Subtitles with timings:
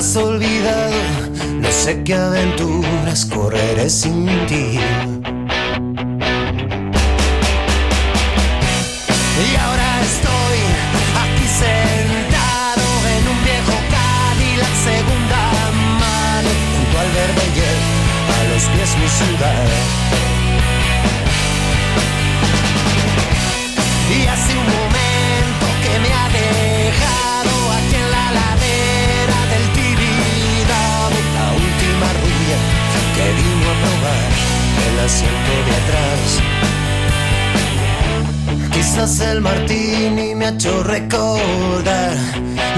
[0.00, 0.94] Habrás olvidado.
[1.60, 4.78] No sé qué aventuras correré sin ti.
[39.30, 42.16] Quizás el martini me ha hecho recordar.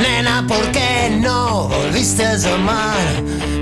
[0.03, 3.07] Nena, ¿por qué no volviste a llamar?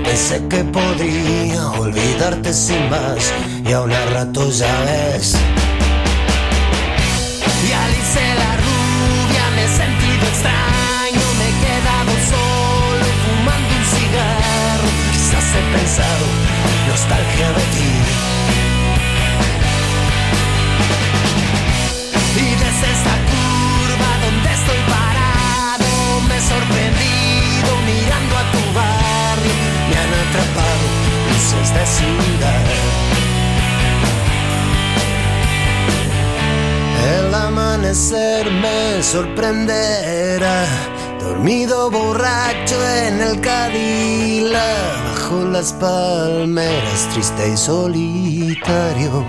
[0.03, 3.33] Pensé que podría olvidarte sin más.
[3.65, 5.35] Y aún a rato ya ves.
[7.65, 11.23] Y Alice la rubia me he sentido extraño.
[11.39, 14.89] Me he quedado solo fumando un cigarro.
[15.13, 16.25] Quizás he pensado
[16.89, 18.00] nostalgia de ti.
[26.51, 29.55] Sorprendido mirando a tu barrio.
[29.89, 30.85] Me han atrapado
[31.29, 32.65] luces de ciudad.
[37.15, 40.65] El amanecer me sorprenderá.
[41.19, 49.23] Dormido borracho en el Cadillac, bajo las palmeras, triste y solitario.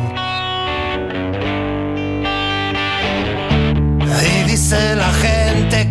[4.24, 5.41] Y dice la gente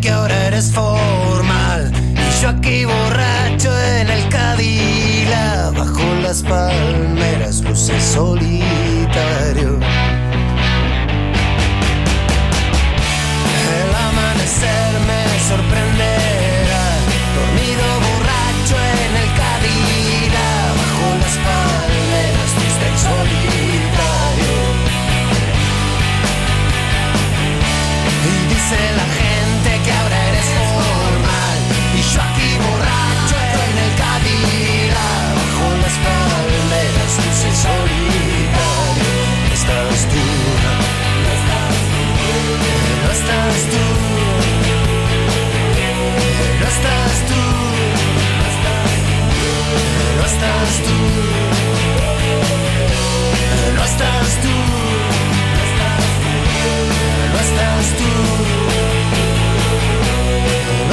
[0.01, 1.91] que ahora eres formal.
[2.15, 9.79] Y yo aquí borracho en el Cadillac, bajo las palmeras, luces solitario.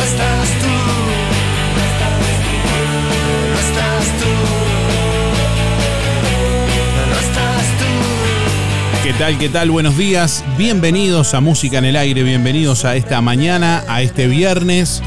[0.09, 0.75] Estás tú
[3.53, 4.68] No estás tú
[9.09, 9.39] ¿Qué tal?
[9.39, 9.71] ¿Qué tal?
[9.71, 10.45] Buenos días.
[10.59, 12.23] Bienvenidos a Música en el Aire.
[12.23, 15.03] Bienvenidos a esta mañana, a este viernes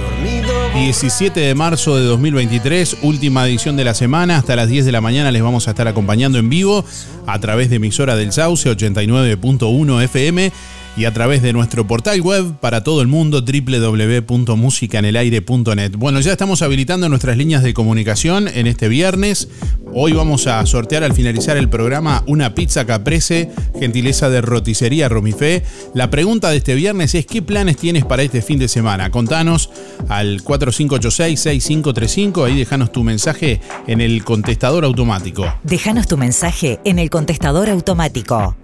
[0.74, 4.38] 17 de marzo de 2023, última edición de la semana.
[4.38, 6.84] Hasta las 10 de la mañana les vamos a estar acompañando en vivo
[7.28, 10.52] a través de emisora del Sauce 89.1 FM
[10.98, 15.94] y a través de nuestro portal web para todo el mundo www.musicanelaire.net.
[15.98, 19.48] Bueno, ya estamos habilitando nuestras líneas de comunicación en este viernes.
[19.94, 25.64] Hoy vamos a sortear al finalizar el programa una pizza caprese, gentileza de roticería Romifé.
[25.94, 29.10] La pregunta de este viernes es ¿qué planes tienes para este fin de semana?
[29.12, 29.70] Contanos
[30.10, 35.46] al 4586-6535, ahí déjanos tu mensaje en el contestador automático.
[35.64, 38.56] Déjanos tu mensaje en el contestador automático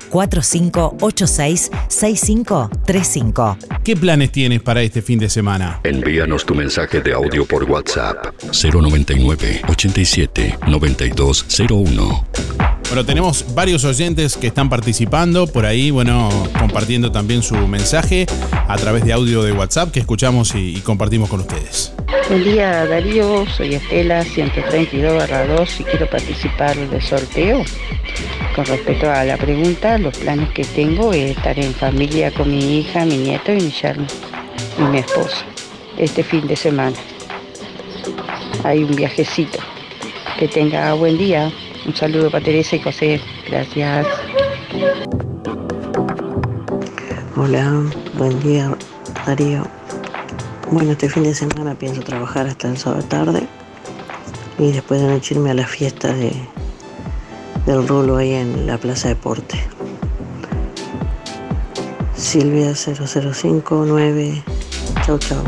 [2.18, 3.58] 4586-6535.
[3.84, 5.80] ¿Qué planes tienes para este fin de semana?
[5.84, 12.28] Envíanos tu mensaje de audio por WhatsApp 099 87 9201.
[12.88, 18.78] Bueno, tenemos varios oyentes que están participando por ahí, bueno, compartiendo también su mensaje a
[18.78, 21.94] través de audio de WhatsApp que escuchamos y, y compartimos con ustedes.
[22.07, 27.63] Buen día Darío, soy Estela 132-2 y quiero participar del sorteo.
[28.56, 32.80] Con respecto a la pregunta, los planes que tengo es estar en familia con mi
[32.80, 34.07] hija, mi nieto y mi yerno
[34.80, 35.45] y mi esposo
[35.98, 36.95] este fin de semana.
[38.63, 39.60] Hay un viajecito.
[40.39, 41.51] Que tenga buen día.
[41.86, 43.21] Un saludo para Teresa y José.
[43.48, 44.06] Gracias.
[47.36, 47.83] Hola,
[48.18, 48.75] buen día
[49.25, 49.76] Darío.
[50.69, 53.48] Bueno, este fin de semana pienso trabajar hasta el sábado tarde
[54.60, 56.34] y después de noche irme a la fiesta de,
[57.66, 59.58] del rulo ahí en la Plaza Deporte.
[62.16, 64.44] Silvia 0059.
[65.06, 65.44] Chau, chau.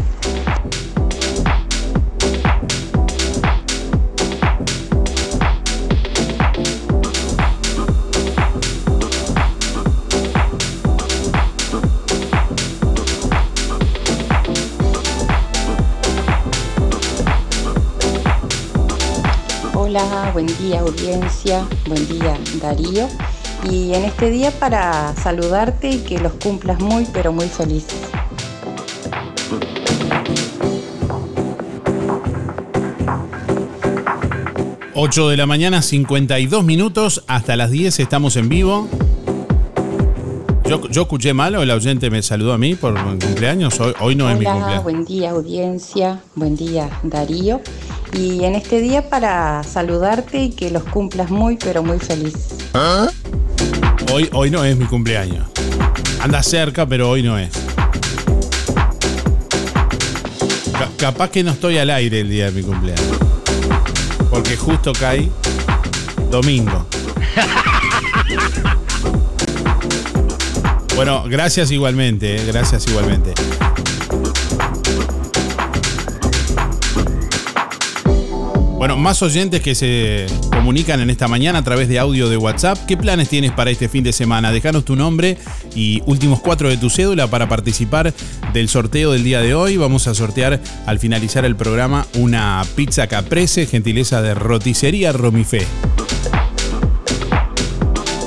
[19.89, 23.07] Hola, buen día audiencia, buen día Darío.
[23.71, 27.97] Y en este día para saludarte y que los cumplas muy pero muy felices.
[34.93, 38.87] Ocho de la mañana, 52 minutos, hasta las 10 estamos en vivo.
[40.65, 43.79] Yo, yo escuché mal o el oyente me saludó a mí por mi cumpleaños.
[43.79, 44.83] Hoy, hoy no es mi Hola, cumpleaños.
[44.83, 47.59] buen día audiencia, buen día Darío.
[48.13, 52.47] Y en este día para saludarte y que los cumplas muy pero muy felices.
[54.11, 55.47] Hoy, hoy no es mi cumpleaños.
[56.21, 57.49] Anda cerca, pero hoy no es.
[60.73, 63.05] Ca- capaz que no estoy al aire el día de mi cumpleaños.
[64.29, 65.29] Porque justo cae
[66.31, 66.85] domingo.
[70.95, 73.33] Bueno, gracias igualmente, eh, gracias igualmente.
[78.79, 82.77] Bueno, más oyentes que se comunican en esta mañana a través de audio de WhatsApp.
[82.87, 84.53] ¿Qué planes tienes para este fin de semana?
[84.53, 85.37] Déjanos tu nombre
[85.75, 88.13] y últimos cuatro de tu cédula para participar
[88.53, 89.75] del sorteo del día de hoy.
[89.75, 95.67] Vamos a sortear al finalizar el programa una pizza caprese, gentileza de roticería Romifé.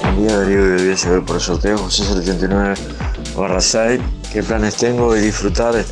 [0.02, 2.74] Buen día Darío audiencia voy por el sorteo José 79
[3.34, 4.00] barra 6.
[4.30, 5.14] ¿Qué planes tengo?
[5.14, 5.82] De disfrutar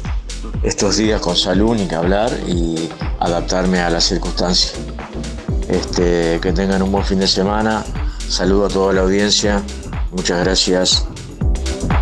[0.62, 4.80] estos días con salud, ni que hablar, y adaptarme a las circunstancias.
[5.68, 7.84] Este, que tengan un buen fin de semana.
[8.28, 9.62] Saludo a toda la audiencia.
[10.10, 11.06] Muchas gracias.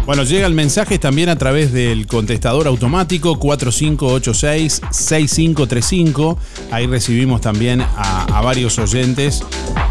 [0.06, 6.38] Bueno, llega el mensaje también a través del contestador automático 4586-6535.
[6.70, 9.44] Ahí recibimos también a, a varios oyentes.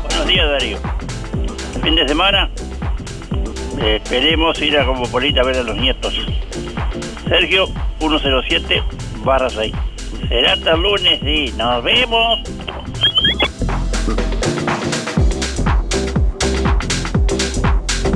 [0.04, 0.80] Buenos días, Darío.
[1.84, 2.50] Fin de semana,
[3.80, 6.16] eh, esperemos ir a Cosmopolita a ver a los nietos.
[7.28, 7.68] Sergio
[8.00, 8.84] 107
[9.24, 9.74] barra 6.
[10.30, 11.54] Será hasta lunes, sí.
[11.58, 12.40] Nos vemos.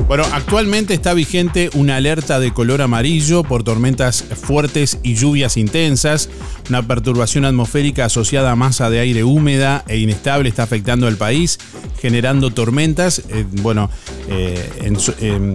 [0.06, 6.28] Bueno, actualmente está vigente una alerta de color amarillo por tormentas fuertes y lluvias intensas.
[6.68, 11.58] Una perturbación atmosférica asociada a masa de aire húmeda e inestable está afectando al país,
[11.98, 13.20] generando tormentas.
[13.30, 13.88] eh, bueno,
[14.28, 15.54] eh, en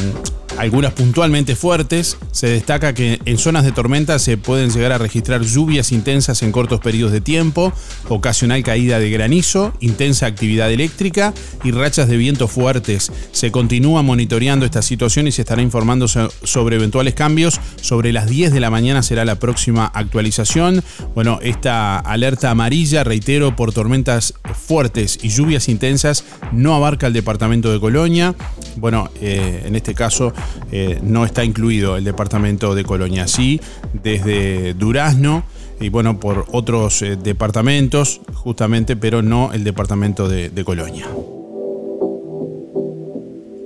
[0.57, 2.17] algunas puntualmente fuertes.
[2.31, 6.51] Se destaca que en zonas de tormenta se pueden llegar a registrar lluvias intensas en
[6.51, 7.73] cortos periodos de tiempo,
[8.09, 11.33] ocasional caída de granizo, intensa actividad eléctrica
[11.63, 13.11] y rachas de viento fuertes.
[13.31, 17.59] Se continúa monitoreando esta situación y se estará informando so- sobre eventuales cambios.
[17.81, 20.83] Sobre las 10 de la mañana será la próxima actualización.
[21.15, 24.33] Bueno, esta alerta amarilla, reitero, por tormentas
[24.65, 28.35] fuertes y lluvias intensas no abarca el departamento de Colonia.
[28.77, 30.33] Bueno, eh, en este caso
[30.71, 33.27] eh, no está incluido el departamento de Colonia.
[33.27, 33.61] Sí,
[33.93, 35.43] desde Durazno
[35.79, 41.07] y bueno, por otros eh, departamentos, justamente, pero no el departamento de, de Colonia.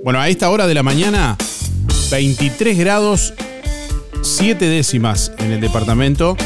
[0.04, 1.36] Bueno, a esta hora de la mañana
[2.10, 3.32] 23 grados
[4.22, 6.36] 7 décimas en el departamento.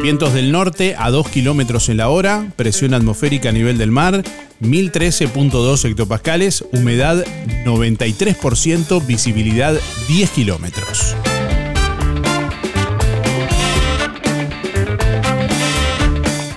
[0.00, 4.22] Vientos del norte a 2 kilómetros en la hora, presión atmosférica a nivel del mar,
[4.62, 7.24] 1013.2 hectopascales, humedad
[7.64, 9.74] 93%, visibilidad
[10.06, 11.16] 10 kilómetros.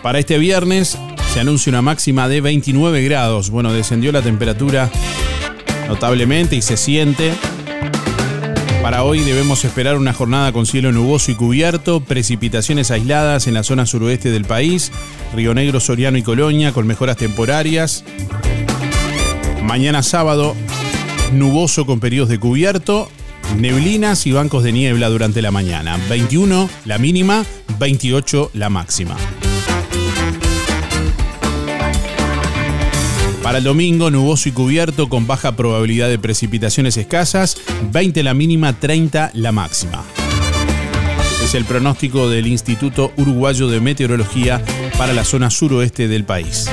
[0.04, 0.98] Para este viernes
[1.34, 3.50] se anuncia una máxima de 29 grados.
[3.50, 4.90] Bueno, descendió la temperatura
[5.88, 7.34] notablemente y se siente.
[8.82, 13.64] Para hoy debemos esperar una jornada con cielo nuboso y cubierto, precipitaciones aisladas en la
[13.64, 14.92] zona suroeste del país,
[15.36, 18.04] Río Negro, Soriano y Colonia con mejoras temporarias.
[19.62, 20.56] Mañana sábado,
[21.32, 23.10] nuboso con periodos de cubierto,
[23.60, 26.00] neblinas y bancos de niebla durante la mañana.
[26.10, 27.46] 21 la mínima,
[27.78, 29.16] 28 la máxima.
[33.44, 37.58] Para el domingo, nuboso y cubierto con baja probabilidad de precipitaciones escasas,
[37.92, 40.04] 20 la mínima, 30 la máxima.
[41.44, 44.64] Es el pronóstico del Instituto Uruguayo de Meteorología
[44.98, 46.70] para la zona suroeste del país.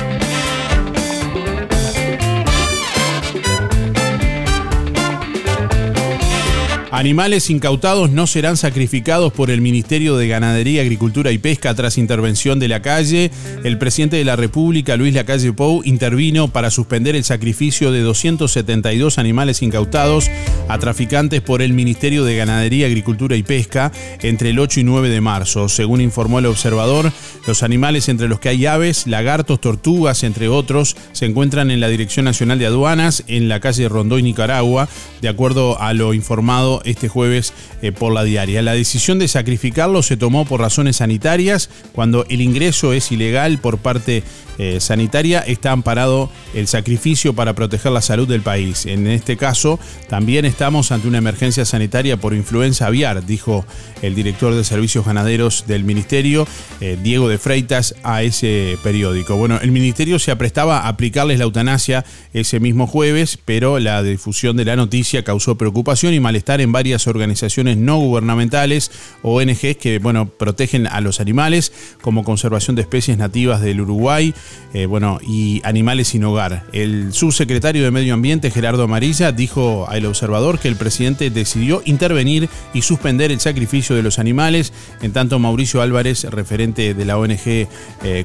[6.99, 12.59] Animales incautados no serán sacrificados por el Ministerio de Ganadería, Agricultura y Pesca tras intervención
[12.59, 13.31] de la calle.
[13.63, 19.17] El presidente de la República, Luis Lacalle Pou, intervino para suspender el sacrificio de 272
[19.17, 20.29] animales incautados
[20.67, 25.07] a traficantes por el Ministerio de Ganadería, Agricultura y Pesca entre el 8 y 9
[25.07, 25.69] de marzo.
[25.69, 27.13] Según informó el observador,
[27.47, 31.87] los animales entre los que hay aves, lagartos, tortugas, entre otros, se encuentran en la
[31.87, 34.89] Dirección Nacional de Aduanas, en la calle Rondó y Nicaragua,
[35.21, 38.61] de acuerdo a lo informado este jueves eh, por la diaria.
[38.61, 41.69] La decisión de sacrificarlo se tomó por razones sanitarias.
[41.93, 44.23] Cuando el ingreso es ilegal por parte
[44.61, 48.85] eh, sanitaria, está amparado el sacrificio para proteger la salud del país.
[48.85, 49.79] En este caso,
[50.09, 53.65] también estamos ante una emergencia sanitaria por influenza aviar, dijo
[54.01, 56.45] el director de servicios ganaderos del ministerio,
[56.81, 59.37] eh, Diego de Freitas, a ese periódico.
[59.37, 62.03] Bueno, el ministerio se aprestaba a aplicarles la eutanasia
[62.33, 67.07] ese mismo jueves, pero la difusión de la noticia causó preocupación y malestar en varias
[67.07, 68.89] organizaciones no gubernamentales,
[69.21, 74.33] ONGs que bueno, protegen a los animales, como Conservación de Especies Nativas del Uruguay,
[74.73, 76.63] eh, bueno, y Animales sin Hogar.
[76.71, 82.47] El subsecretario de Medio Ambiente, Gerardo Amarilla, dijo al observador que el presidente decidió intervenir
[82.73, 84.71] y suspender el sacrificio de los animales.
[85.01, 87.67] En tanto, Mauricio Álvarez, referente de la ONG eh,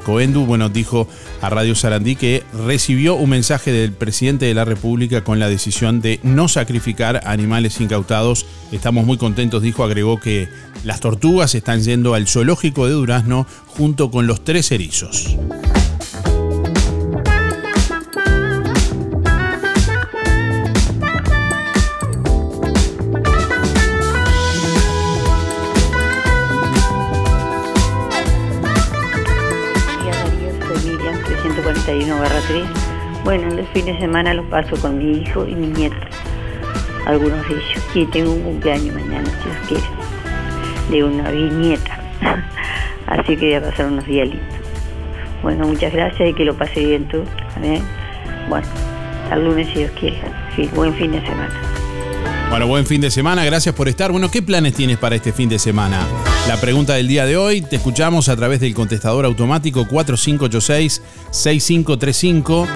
[0.04, 1.08] Coendu, bueno, dijo
[1.40, 6.00] a Radio Sarandí que recibió un mensaje del presidente de la República con la decisión
[6.00, 8.33] de no sacrificar animales incautados.
[8.72, 10.48] Estamos muy contentos, dijo, agregó que
[10.84, 15.36] las tortugas están yendo al zoológico de Durazno junto con los tres erizos.
[30.66, 32.64] Soy Miriam, 341 barra 3.
[33.24, 35.96] Bueno, los fines de semana los paso con mi hijo y mi nieto,
[37.06, 37.82] algunos de ellos.
[37.94, 39.84] Y tengo un cumpleaños mañana, si Dios quiere,
[40.90, 42.00] de una bisnieta.
[43.06, 44.48] Así que voy a pasar unos días lindos.
[45.42, 47.24] Bueno, muchas gracias y que lo pase bien tú.
[47.56, 47.82] Amén.
[48.48, 48.66] Bueno,
[49.30, 50.20] el lunes si Dios quiere.
[50.56, 51.52] Sí, buen fin de semana.
[52.50, 54.12] Bueno, buen fin de semana, gracias por estar.
[54.12, 56.06] Bueno, ¿qué planes tienes para este fin de semana?
[56.46, 62.68] La pregunta del día de hoy, te escuchamos a través del contestador automático 4586-6535.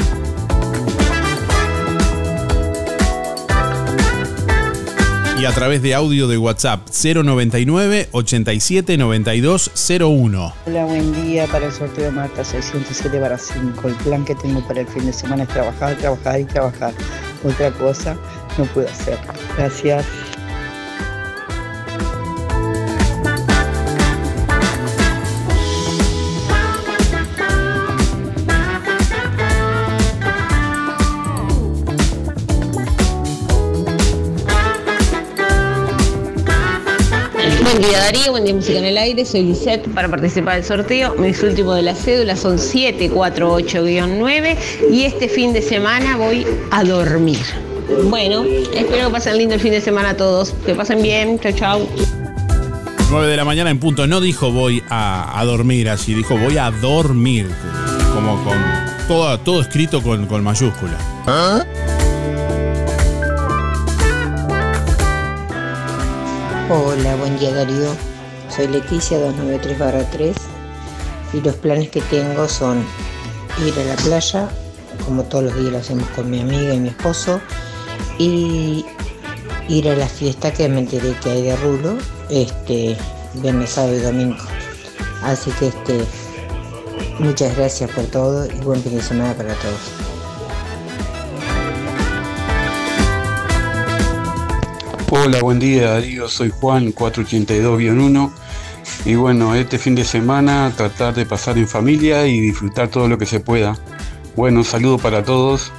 [5.38, 10.54] Y a través de audio de WhatsApp 099 87 92 01.
[10.66, 13.86] Hola, buen día para el sorteo de Marta 607 para 5.
[13.86, 16.92] El plan que tengo para el fin de semana es trabajar, trabajar y trabajar.
[17.44, 18.16] Otra cosa
[18.58, 19.16] no puedo hacer.
[19.56, 20.04] Gracias.
[37.88, 41.14] Día Darío, buen día Música en el Aire, soy Lisette para participar del sorteo.
[41.14, 44.56] Mis últimos de la cédula son 748-9
[44.92, 47.40] y este fin de semana voy a dormir.
[48.10, 50.52] Bueno, espero que pasen lindo el fin de semana a todos.
[50.66, 51.88] Que pasen bien, chao chao.
[53.10, 54.06] 9 de la mañana en punto.
[54.06, 57.48] No dijo voy a, a dormir así, dijo voy a dormir.
[58.14, 58.58] Como con
[59.08, 60.98] todo, todo escrito con, con mayúscula.
[66.70, 67.96] Hola, buen día Darío.
[68.54, 70.34] Soy Leticia 293-3
[71.32, 72.84] y los planes que tengo son
[73.64, 74.50] ir a la playa,
[75.06, 77.40] como todos los días lo hacemos con mi amiga y mi esposo,
[78.18, 78.84] y
[79.70, 81.96] ir a la fiesta que me enteré que hay de Rulo,
[82.28, 82.98] este,
[83.36, 84.36] viernes, sábado y domingo.
[85.22, 86.04] Así que este,
[87.18, 90.07] muchas gracias por todo y buen fin de semana para todos.
[95.20, 98.30] Hola, buen día Darío, soy Juan 482-1
[99.04, 103.18] y bueno, este fin de semana tratar de pasar en familia y disfrutar todo lo
[103.18, 103.76] que se pueda.
[104.36, 105.72] Bueno, saludo para todos.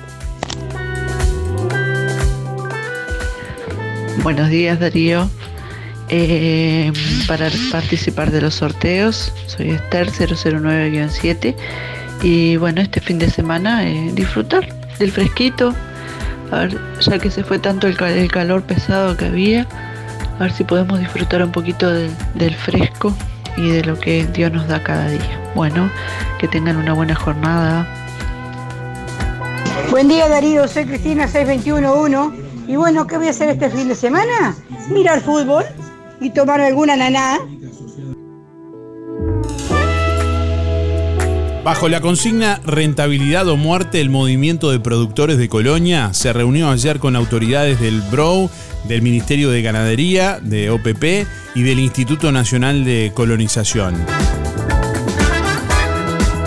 [4.23, 5.29] Buenos días Darío.
[6.09, 6.91] Eh,
[7.25, 11.55] para participar de los sorteos, soy Esther 009-7
[12.23, 14.67] y bueno, este fin de semana eh, disfrutar
[14.97, 15.73] del fresquito,
[16.51, 19.67] a ver, ya que se fue tanto el, el calor pesado que había,
[20.39, 23.13] a ver si podemos disfrutar un poquito de- del fresco
[23.57, 25.39] y de lo que Dios nos da cada día.
[25.55, 25.89] Bueno,
[26.39, 27.87] que tengan una buena jornada.
[29.91, 33.95] Buen día Darío, soy Cristina 6211 y bueno, ¿qué voy a hacer este fin de
[33.95, 34.55] semana?
[34.91, 35.63] Mirar fútbol
[36.21, 37.39] y tomar alguna naná.
[41.69, 46.97] Bajo la consigna Rentabilidad o muerte, el movimiento de productores de Colonia se reunió ayer
[46.97, 48.49] con autoridades del BROW,
[48.85, 53.93] del Ministerio de Ganadería, de OPP y del Instituto Nacional de Colonización.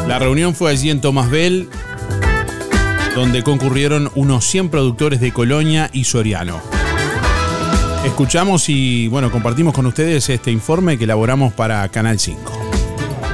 [0.09, 1.69] La reunión fue allí en Tomás Bell,
[3.15, 6.61] donde concurrieron unos 100 productores de Colonia y Soriano.
[8.05, 12.62] Escuchamos y bueno, compartimos con ustedes este informe que elaboramos para Canal 5.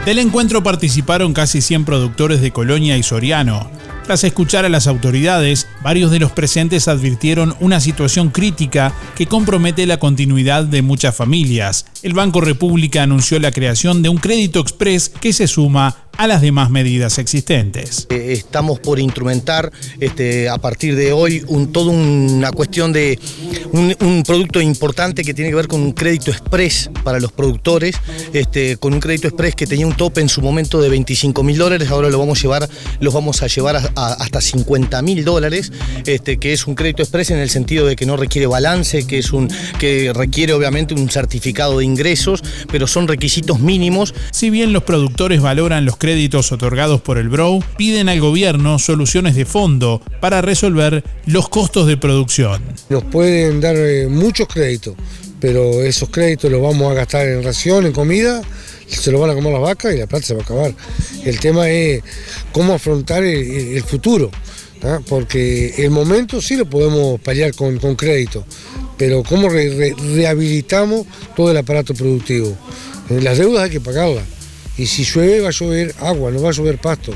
[0.04, 3.70] Del encuentro participaron casi 100 productores de Colonia y Soriano.
[4.08, 9.84] Tras escuchar a las autoridades, varios de los presentes advirtieron una situación crítica que compromete
[9.84, 11.84] la continuidad de muchas familias.
[12.02, 16.40] El Banco República anunció la creación de un crédito express que se suma a las
[16.42, 18.06] demás medidas existentes.
[18.10, 19.70] Eh, Estamos por instrumentar
[20.00, 23.20] este, a partir de hoy un, toda una cuestión de
[23.72, 27.94] un, un producto importante que tiene que ver con un crédito express para los productores,
[28.32, 31.56] este, con un crédito express que tenía un tope en su momento de 25 mil
[31.56, 35.24] dólares, ahora lo vamos a llevar, los vamos a llevar a- a- hasta 50 mil
[35.24, 35.70] dólares,
[36.04, 39.18] este, que es un crédito express en el sentido de que no requiere balance, que
[39.18, 44.14] es un que requiere obviamente un certificado de ingresos, pero son requisitos mínimos.
[44.32, 46.07] Si bien los productores valoran los créditos
[46.52, 51.96] otorgados por el BROW, piden al gobierno soluciones de fondo para resolver los costos de
[51.98, 52.62] producción.
[52.88, 54.94] Nos pueden dar eh, muchos créditos,
[55.38, 58.40] pero esos créditos los vamos a gastar en ración, en comida,
[58.86, 60.74] se los van a comer las vacas y la plata se va a acabar.
[61.24, 62.02] El tema es
[62.52, 64.30] cómo afrontar el, futuro,
[64.80, 65.00] ¿tá?
[65.08, 68.46] porque el momento sí lo podemos paliar con, con crédito,
[68.96, 72.56] pero cómo re- re- rehabilitamos todo el aparato productivo.
[73.10, 74.24] Eh, Las deudas hay que pagarlas,
[74.78, 77.12] y si llueve va a llover agua, no va a llover pasto.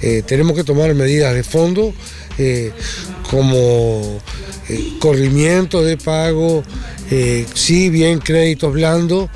[0.00, 1.92] Eh, tenemos que tomar medidas de fondo
[2.38, 2.72] eh,
[3.30, 4.20] como
[4.68, 6.64] eh, corrimiento de pago,
[7.54, 9.28] sí, bien créditos blandos,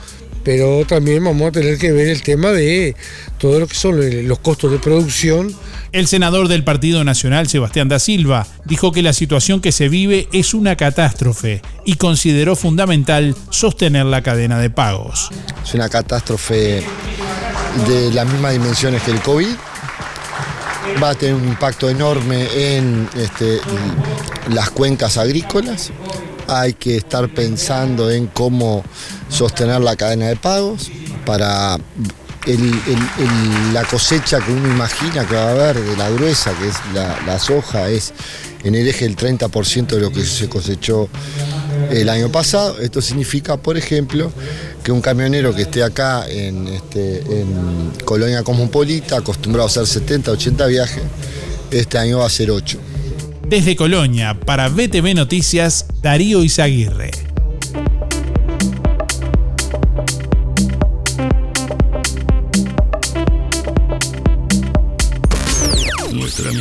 [0.43, 2.97] pero también vamos a tener que ver el tema de
[3.39, 5.55] todo lo que son los costos de producción.
[5.93, 10.29] El senador del Partido Nacional, Sebastián da Silva, dijo que la situación que se vive
[10.33, 15.31] es una catástrofe y consideró fundamental sostener la cadena de pagos.
[15.65, 16.83] Es una catástrofe
[17.89, 19.49] de las mismas dimensiones que el COVID.
[21.03, 23.61] Va a tener un impacto enorme en este,
[24.51, 25.93] las cuencas agrícolas.
[26.49, 28.85] Hay que estar pensando en cómo
[29.29, 30.91] sostener la cadena de pagos
[31.25, 31.79] para
[33.73, 37.39] la cosecha que uno imagina que va a haber de la gruesa, que es la,
[37.39, 38.13] soja, es
[38.63, 41.09] en el eje del 30% de lo que se cosechó
[41.91, 42.79] el año pasado.
[42.81, 44.33] Esto significa, por ejemplo,
[44.85, 47.23] que un camionero que esté acá en, este,
[48.05, 51.03] Colonia Cosmopolita, acostumbrado a hacer 70, 80 viajes,
[51.71, 52.79] este año va a hacer 8.
[53.49, 57.26] Desde Colonia, para BTV Noticias, Darío Izaguirre.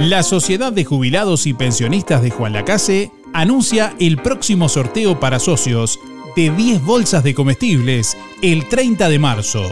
[0.00, 6.00] La Sociedad de Jubilados y Pensionistas de Juan Lacase anuncia el próximo sorteo para socios
[6.34, 9.70] de 10 bolsas de comestibles el 30 de marzo.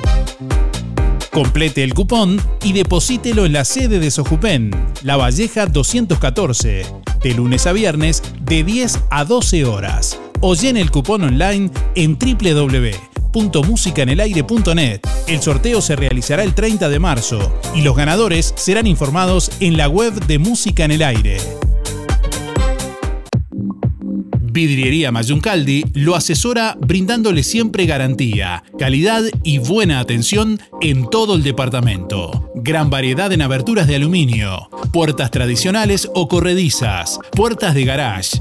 [1.32, 4.70] Complete el cupón y deposítelo en la sede de Sojupen,
[5.02, 6.86] La Valleja 214,
[7.22, 10.18] de lunes a viernes de 10 a 12 horas.
[10.40, 12.16] O llene el cupón online en
[13.32, 15.00] www.musicanelaire.net.
[15.26, 19.88] El sorteo se realizará el 30 de marzo y los ganadores serán informados en la
[19.88, 21.38] web de Música en el Aire.
[24.52, 32.50] Vidriería Mayuncaldi lo asesora brindándole siempre garantía, calidad y buena atención en todo el departamento.
[32.56, 38.40] Gran variedad en aberturas de aluminio, puertas tradicionales o corredizas, puertas de garage,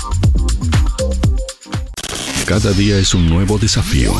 [2.51, 4.11] Cada día es un nuevo desafío.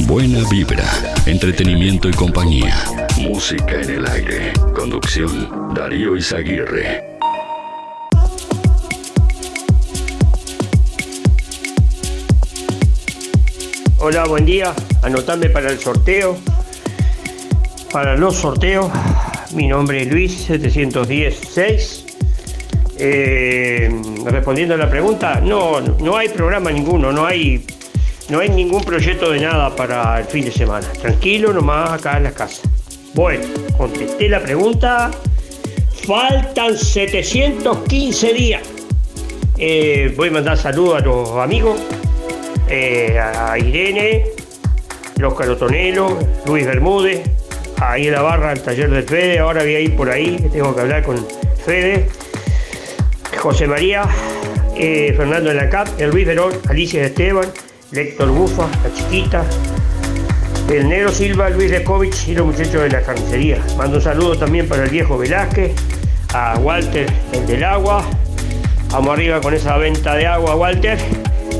[0.00, 0.84] Buena vibra,
[1.24, 2.76] entretenimiento y compañía.
[3.16, 4.52] Música en el aire.
[4.74, 7.18] Conducción, Darío Izaguirre.
[13.96, 14.74] Hola, buen día.
[15.00, 16.36] Anotame para el sorteo.
[17.90, 18.90] Para los sorteos,
[19.54, 22.04] mi nombre es Luis 716.
[22.98, 23.90] Eh,
[24.24, 27.64] respondiendo a la pregunta, no, no hay programa ninguno, no hay,
[28.28, 30.86] no hay ningún proyecto de nada para el fin de semana.
[31.00, 32.62] Tranquilo nomás acá en la casa.
[33.14, 33.44] Bueno,
[33.76, 35.10] contesté la pregunta.
[36.06, 38.62] Faltan 715 días.
[39.56, 41.80] Eh, voy a mandar saludos a los amigos,
[42.68, 44.24] eh, a Irene,
[45.16, 47.33] los Carotonelo, Luis Bermúdez,
[47.80, 50.74] ahí en la barra del taller de Fede, ahora voy a ir por ahí, tengo
[50.74, 51.26] que hablar con
[51.64, 52.08] Fede,
[53.38, 54.02] José María,
[54.76, 57.46] eh, Fernando de la Cap, el Luis Verón, Alicia Esteban,
[57.92, 59.44] Héctor Bufa, la chiquita,
[60.70, 63.58] el Negro Silva, Luis Lekovich y los muchachos de la carnicería.
[63.76, 65.72] Mando un saludo también para el viejo Velázquez,
[66.32, 68.04] a Walter, el del agua.
[68.90, 70.98] Vamos arriba con esa venta de agua, Walter.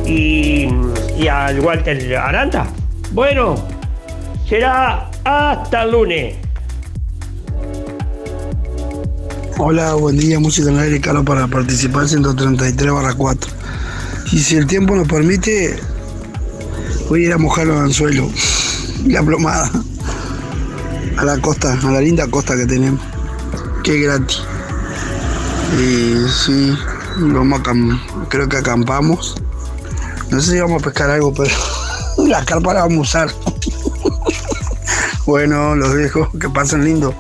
[0.06, 0.68] Y,
[1.16, 2.66] y al Walter Aranda.
[3.12, 3.54] Bueno,
[4.48, 6.36] será hasta el lunes.
[9.58, 13.50] Hola, buen día, música en aire, Carlos, para participar 133 barra 4.
[14.32, 15.78] Y si el tiempo nos permite,
[17.08, 18.32] voy a ir a mojar los anzuelos,
[19.06, 19.70] la plomada,
[21.16, 23.00] a la costa, a la linda costa que tenemos,
[23.84, 24.42] es gratis.
[25.78, 26.76] Y sí,
[27.16, 29.36] vamos a creo que acampamos.
[30.30, 31.54] No sé si vamos a pescar algo, pero
[32.26, 33.54] la carpa la vamos a usar.
[35.26, 37.14] Bueno, los dejo, que pasen lindo.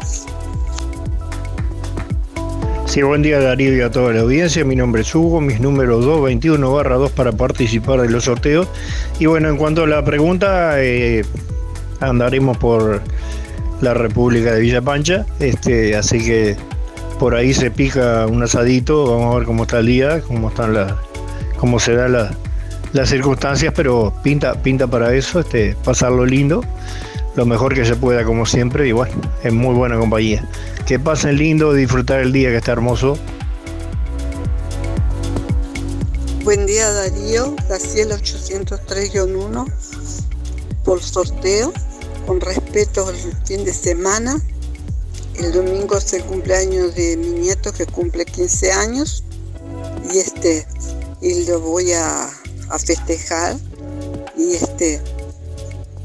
[2.86, 4.64] Sí, buen día Darío y a toda la audiencia.
[4.64, 8.68] Mi nombre es Hugo, mis números 221 barra 2 para participar de los sorteos.
[9.18, 11.24] Y bueno, en cuanto a la pregunta, eh,
[12.00, 13.02] andaremos por
[13.80, 15.26] la República de Villa Pancha.
[15.40, 16.56] Este, así que
[17.18, 19.10] por ahí se pica un asadito.
[19.10, 20.92] Vamos a ver cómo está el día, cómo están las,
[21.56, 22.36] cómo se dan las,
[22.92, 26.62] las circunstancias, pero pinta, pinta para eso, este, pasarlo lindo,
[27.36, 30.48] lo mejor que se pueda como siempre, y bueno, en muy buena compañía.
[30.86, 33.18] Que pasen lindo, disfrutar el día que está hermoso.
[36.44, 39.72] Buen día Darío, Graciela 803-1
[40.84, 41.72] por sorteo,
[42.26, 44.40] con respeto al fin de semana.
[45.36, 49.24] El domingo es el cumpleaños de mi nieto que cumple 15 años
[50.12, 50.66] y este
[51.20, 52.26] y lo voy a,
[52.68, 53.56] a festejar
[54.36, 55.00] y este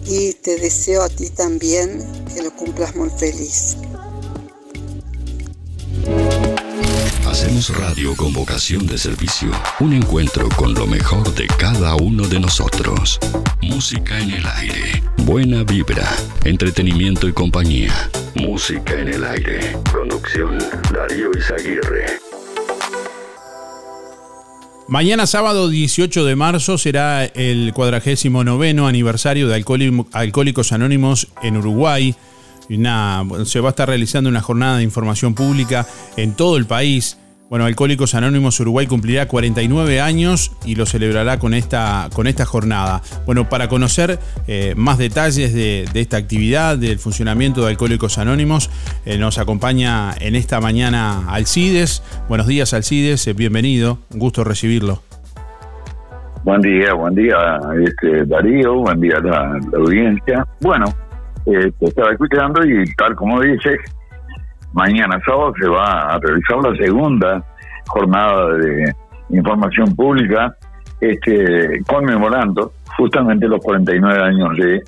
[0.09, 3.77] y te deseo a ti también que lo cumplas muy feliz.
[7.27, 9.51] Hacemos radio con vocación de servicio.
[9.79, 13.19] Un encuentro con lo mejor de cada uno de nosotros.
[13.61, 15.03] Música en el aire.
[15.17, 16.11] Buena vibra.
[16.43, 18.09] Entretenimiento y compañía.
[18.33, 19.77] Música en el aire.
[19.91, 20.57] Conducción.
[20.91, 22.28] Darío Izaguirre.
[24.89, 32.15] Mañana sábado 18 de marzo será el 49 aniversario de Alcohólico- Alcohólicos Anónimos en Uruguay.
[33.45, 37.17] Se va a estar realizando una jornada de información pública en todo el país.
[37.49, 43.01] Bueno, Alcohólicos Anónimos Uruguay cumplirá 49 años y lo celebrará con esta, con esta jornada.
[43.25, 48.69] Bueno, para conocer eh, más detalles de, esta actividad, del funcionamiento de Alcohólicos Anónimos,
[49.03, 52.03] eh, nos acompaña en esta mañana Alcides.
[52.29, 55.01] Buenos días, Alcides, eh, bienvenido, un gusto recibirlo.
[56.43, 60.45] Buen día, buen día, este, Darío, buen día a la, la audiencia.
[60.61, 60.85] Bueno,
[61.45, 63.79] te estaba escuchando y tal como dices,
[64.73, 67.43] mañana sábado se va a realizar la segunda
[67.87, 68.93] jornada de
[69.29, 70.55] información pública,
[70.99, 74.81] este, conmemorando justamente los 49 años de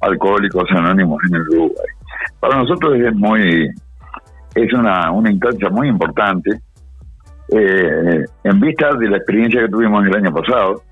[0.00, 1.86] Alcohólicos Anónimos en el Uruguay.
[2.40, 3.68] Para nosotros es muy,
[4.54, 6.60] es una, una instancia muy importante,
[7.48, 10.82] eh, en vista de la experiencia que tuvimos el año pasado,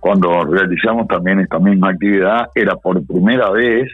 [0.00, 3.90] cuando realizamos también esta misma actividad, era por primera vez,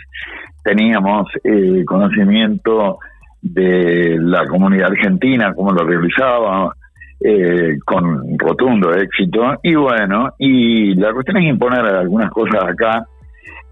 [0.62, 2.98] teníamos eh, conocimiento
[3.44, 6.74] de la comunidad argentina, cómo lo realizaba,
[7.20, 9.58] eh, con rotundo éxito.
[9.62, 13.04] Y bueno, y la cuestión es imponer algunas cosas acá.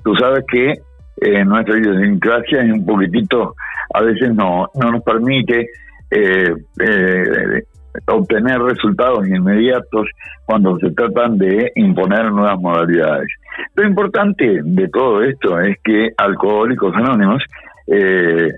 [0.04, 0.74] Tú sabes que
[1.20, 3.54] eh, nuestra idiosincrasia es un poquitito,
[3.94, 5.68] a veces no, no nos permite
[6.10, 7.62] eh, eh,
[8.06, 10.08] obtener resultados inmediatos
[10.44, 13.28] cuando se tratan de imponer nuevas modalidades.
[13.74, 17.42] Lo importante de todo esto es que Alcohólicos Anónimos
[17.86, 18.50] eh,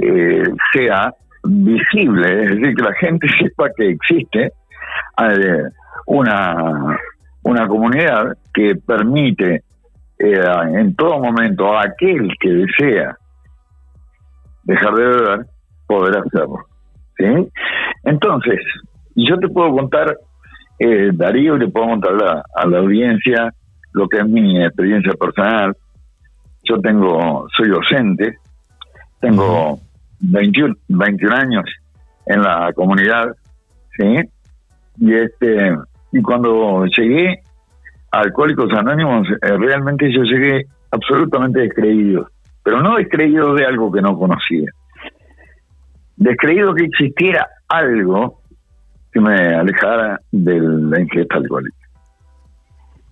[0.00, 4.52] eh, sea visible, es decir, que la gente sepa que existe
[5.18, 5.62] eh,
[6.06, 6.98] una,
[7.42, 9.62] una comunidad que permite
[10.18, 10.42] eh,
[10.74, 13.16] en todo momento a aquel que desea
[14.64, 15.46] dejar de beber
[15.86, 16.58] poder hacerlo.
[17.16, 17.48] ¿sí?
[18.04, 18.60] Entonces,
[19.16, 20.16] yo te puedo contar,
[20.78, 23.52] eh, Darío, y le puedo contar a, a la audiencia
[23.92, 25.74] lo que es mi experiencia personal.
[26.64, 28.36] Yo tengo, soy docente,
[29.20, 29.80] tengo
[30.20, 31.64] 21, 21 años
[32.26, 33.34] en la comunidad,
[33.96, 34.20] ¿sí?
[34.98, 35.74] Y este
[36.12, 37.40] y cuando llegué
[38.10, 42.28] a Alcohólicos Anónimos, eh, realmente yo llegué absolutamente descreído,
[42.62, 44.70] pero no descreído de algo que no conocía,
[46.16, 48.40] descreído que existiera algo
[49.12, 51.76] que me alejara de la ingesta alcohólica.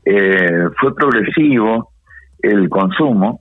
[0.05, 1.91] Eh, fue progresivo
[2.41, 3.41] el consumo,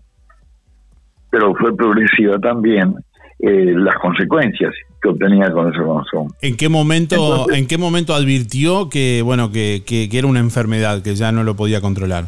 [1.36, 2.96] pero fue progresiva también
[3.40, 6.30] eh, las consecuencias que obtenía con ese consumo.
[6.42, 11.04] ¿En qué momento, en qué momento advirtió que bueno que, que, que era una enfermedad
[11.04, 12.28] que ya no lo podía controlar?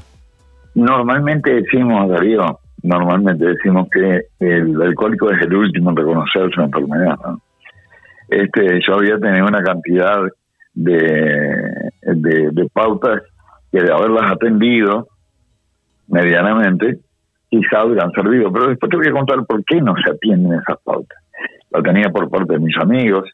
[0.76, 7.16] Normalmente decimos, Darío, normalmente decimos que el alcohólico es el último en reconocer su enfermedad.
[7.26, 7.40] ¿no?
[8.28, 10.20] Este, yo había tenido una cantidad
[10.74, 13.22] de, de, de pautas
[13.72, 15.08] que de haberlas atendido
[16.10, 17.00] medianamente,
[17.50, 18.52] quizá hubieran servido.
[18.52, 21.18] Pero después te voy a contar por qué no se atienden esas pautas.
[21.72, 23.30] La tenía por parte de mis amigos,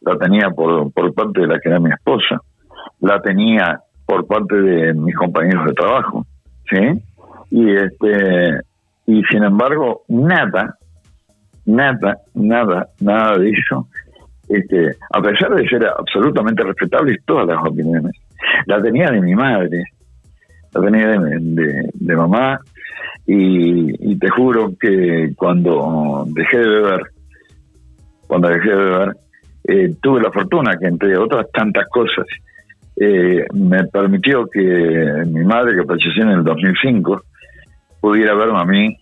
[0.00, 2.40] la tenía por, por parte de la que era mi esposa,
[3.00, 6.26] la tenía por parte de mis compañeros de trabajo,
[6.70, 7.02] ¿sí?
[7.50, 8.60] Y este
[9.06, 10.76] y sin embargo nada,
[11.64, 13.88] nada, nada, nada de eso,
[14.48, 18.12] este, a pesar de ser absolutamente respetables todas las opiniones,
[18.66, 19.84] la tenía de mi madre,
[20.72, 22.60] la tenía de, de, de mamá,
[23.26, 27.00] y, y, te juro que cuando dejé de beber,
[28.26, 29.16] cuando dejé de beber,
[29.64, 32.24] eh, tuve la fortuna que entre otras tantas cosas
[32.96, 34.60] eh, me permitió que
[35.26, 37.22] mi madre, que falleció en el 2005,
[38.00, 38.96] pudiera verme a mí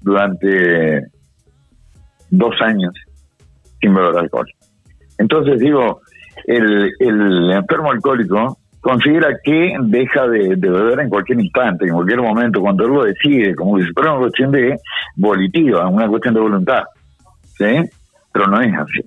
[0.00, 1.06] durante
[2.30, 2.94] dos años
[3.80, 4.46] sin beber alcohol.
[5.18, 6.00] Entonces digo,
[6.46, 8.58] el, el enfermo alcohólico
[8.88, 13.54] considera que deja de, beber en cualquier instante, en cualquier momento, cuando él lo decide,
[13.54, 14.78] como si fuera una cuestión de
[15.14, 16.84] volitiva, una cuestión de voluntad.
[17.42, 17.82] ¿Sí?
[18.32, 19.06] Pero no es así.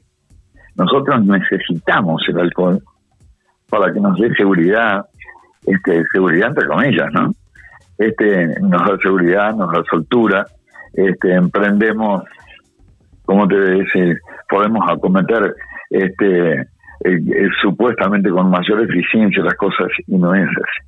[0.75, 2.79] Nosotros necesitamos el alcohol
[3.71, 5.03] para que nos dé seguridad,
[5.65, 7.31] este, seguridad entre comillas, ¿no?
[7.97, 10.45] Este, nos da seguridad, nos da soltura,
[10.93, 12.23] este, emprendemos,
[13.25, 14.15] como te dice,
[14.47, 15.55] podemos acometer
[15.89, 16.67] este,
[17.03, 20.87] eh, eh, supuestamente con mayor eficiencia las cosas y no es así.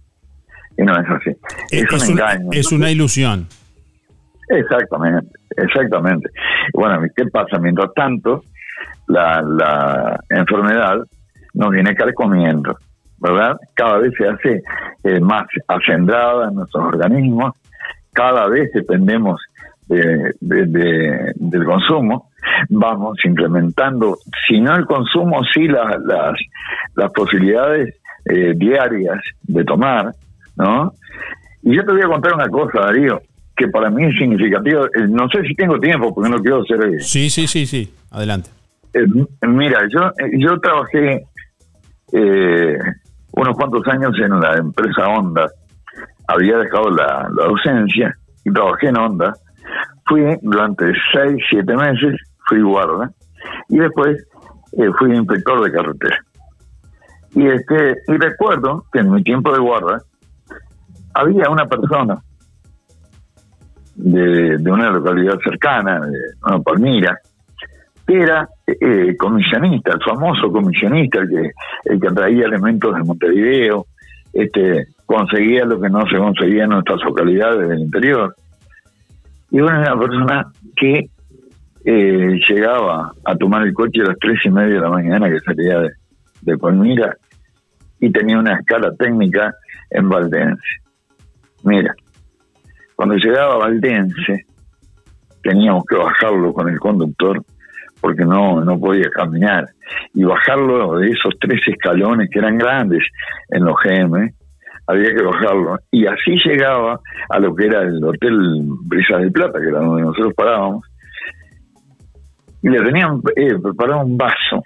[0.78, 1.30] Y no es así.
[1.72, 2.50] Es, es un engaño.
[2.52, 3.48] Es una ilusión.
[4.50, 6.30] Exactamente, exactamente.
[6.74, 7.58] Bueno, ¿qué pasa?
[7.60, 8.44] Mientras tanto,
[9.08, 10.98] la, la enfermedad
[11.54, 12.78] nos viene carcomiendo,
[13.20, 13.58] ¿verdad?
[13.74, 14.64] Cada vez se hace
[15.04, 17.54] eh, más acendrada en nuestros organismos,
[18.12, 19.42] cada vez dependemos
[19.88, 22.30] de, de, de, del consumo,
[22.70, 26.34] vamos implementando, si no el consumo, sí la, las,
[26.96, 30.12] las posibilidades eh, diarias de tomar,
[30.56, 30.94] ¿no?
[31.62, 33.22] Y yo te voy a contar una cosa, Darío,
[33.56, 34.86] que para mí es significativo.
[34.86, 37.02] Eh, no sé si tengo tiempo, porque no quiero ser...
[37.02, 38.50] Sí, sí, sí, sí, adelante.
[38.94, 39.06] Eh,
[39.48, 41.24] mira, yo, yo trabajé
[42.12, 42.78] eh,
[43.32, 45.50] unos cuantos años en la empresa Honda,
[46.28, 49.34] había dejado la, la docencia y trabajé en Honda.
[50.06, 53.12] Fui durante seis, siete meses, fui guarda
[53.70, 54.18] y después
[54.74, 56.18] eh, fui inspector de carretera.
[57.36, 60.02] Y este y recuerdo que en mi tiempo de guarda
[61.14, 62.22] había una persona
[63.96, 67.18] de, de una localidad cercana, de bueno, Palmira,
[68.06, 71.52] que era eh, comisionista, el famoso comisionista, el que,
[71.86, 73.86] el que traía elementos de Montevideo,
[74.34, 78.36] este, conseguía lo que no se conseguía en nuestras localidades del interior.
[79.52, 81.10] Y bueno, era una persona que
[81.86, 85.40] eh, llegaba a tomar el coche a las tres y media de la mañana que
[85.40, 87.16] salía de, Palmira
[88.00, 89.54] y tenía una escala técnica
[89.90, 90.82] en Valdense.
[91.64, 91.96] Mira,
[92.96, 94.46] cuando llegaba a Valdense
[95.42, 97.44] teníamos que bajarlo con el conductor
[98.02, 99.70] porque no, no podía caminar
[100.14, 103.04] y bajarlo de esos tres escalones que eran grandes
[103.50, 104.34] en los GM,
[104.88, 105.80] había que bajarlo.
[105.92, 110.04] Y así llegaba a lo que era el Hotel Brisa del Plata, que era donde
[110.04, 110.86] nosotros parábamos,
[112.64, 114.64] y le tenían eh, preparado un vaso,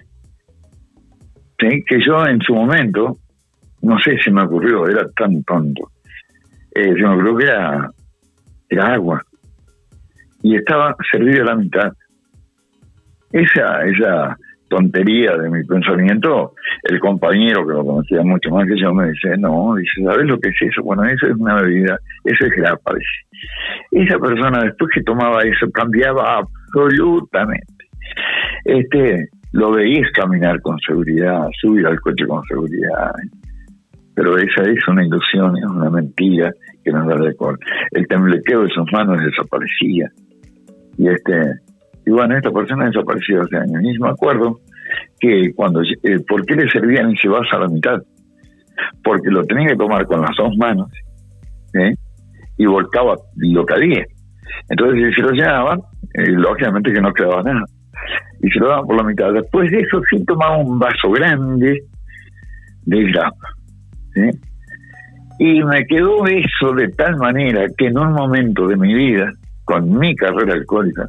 [1.58, 3.18] que yo en su momento,
[3.82, 5.90] no sé si me ocurrió, era tan tonto,
[6.76, 7.92] eh, se me ocurrió que era,
[8.70, 9.24] era agua,
[10.44, 11.92] y estaba servido a la mitad.
[13.32, 14.38] Esa, esa
[14.70, 19.36] tontería de mi pensamiento, el compañero que lo conocía mucho más que yo me dice,
[19.38, 20.84] no, dice, ¿sabes lo que es eso?
[20.84, 24.06] Bueno, eso es una bebida, eso es grapa, dice.
[24.06, 27.77] Esa persona después que tomaba eso cambiaba absolutamente.
[28.66, 33.12] Este, lo veías caminar con seguridad, subir al coche con seguridad.
[34.16, 36.52] Pero esa es una ilusión, es una mentira
[36.84, 37.58] que nos da alcohol.
[37.92, 40.10] El temblequeo de sus manos desaparecía.
[40.98, 41.60] Y este,
[42.06, 43.84] y bueno, esta persona desapareció hace años.
[43.84, 44.60] Y me acuerdo
[45.20, 47.98] que cuando, eh, ¿por qué le servían ese vaso a la mitad?
[49.04, 50.92] Porque lo tenía que tomar con las dos manos
[51.74, 51.96] ¿eh?
[52.58, 54.06] y volcaba lo que había.
[54.70, 55.80] Entonces, si lo llenaban,
[56.14, 57.66] eh, lógicamente que no quedaba nada.
[58.42, 59.34] Y se lo daban por la mitad.
[59.34, 61.82] Después de eso, sí tomaba un vaso grande
[62.86, 63.48] de grapa.
[64.14, 64.30] ¿sí?
[65.40, 69.32] Y me quedó eso de tal manera que en un momento de mi vida,
[69.66, 71.08] con mi carrera alcohólica,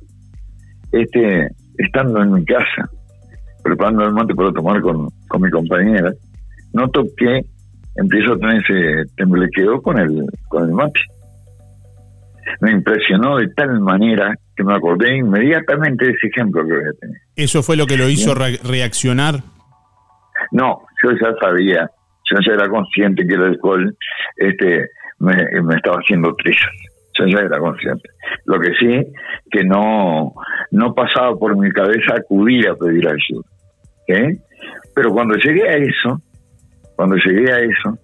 [0.93, 1.49] este,
[1.79, 2.91] estando en mi casa,
[3.63, 6.13] preparando el mate para tomar con, con mi compañera,
[6.75, 7.41] noto que
[7.97, 11.01] empiezo a tener ese temblequeo con el, con el mate.
[12.61, 16.99] Me impresionó de tal manera que me acordé inmediatamente de ese ejemplo que voy a
[17.01, 17.17] tener.
[17.37, 19.37] ¿Eso fue lo que lo hizo re- reaccionar?
[20.51, 21.89] No, yo ya sabía,
[22.29, 23.97] yo ya era consciente que el alcohol
[24.37, 24.89] este,
[25.21, 26.73] me, me estaba haciendo trizas.
[27.19, 28.09] Yo ya era consciente.
[28.47, 29.07] Lo que sí,
[29.51, 30.35] que no,
[30.73, 33.49] no pasaba por mi cabeza acudir a pedir ayuda.
[34.09, 34.39] ¿eh?
[34.95, 36.21] Pero cuando llegué a eso,
[36.97, 37.97] cuando llegué a eso,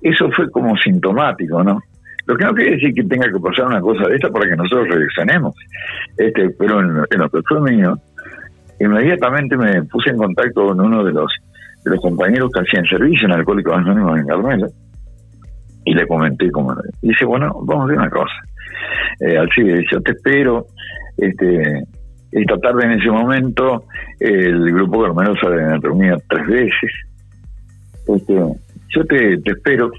[0.00, 1.80] eso fue como sintomático, ¿no?
[2.28, 4.56] Lo que no quiere decir que tenga que pasar una cosa de esta para que
[4.56, 5.56] nosotros reaccionemos.
[6.18, 7.96] Este, pero en, en lo que fue mío,
[8.78, 11.32] inmediatamente me puse en contacto con uno de los
[11.84, 14.66] de los compañeros que hacían servicio en Alcohólicos Anónimos en Carmela
[15.86, 16.50] y le comenté.
[17.00, 18.34] Y dice, bueno, vamos a hacer una cosa.
[19.20, 20.66] Eh, Alcide, yo te espero.
[21.16, 21.82] Este,
[22.30, 23.84] esta tarde en ese momento
[24.20, 26.92] el grupo Carmelo se reunía tres veces.
[28.06, 29.90] Este, yo te, te espero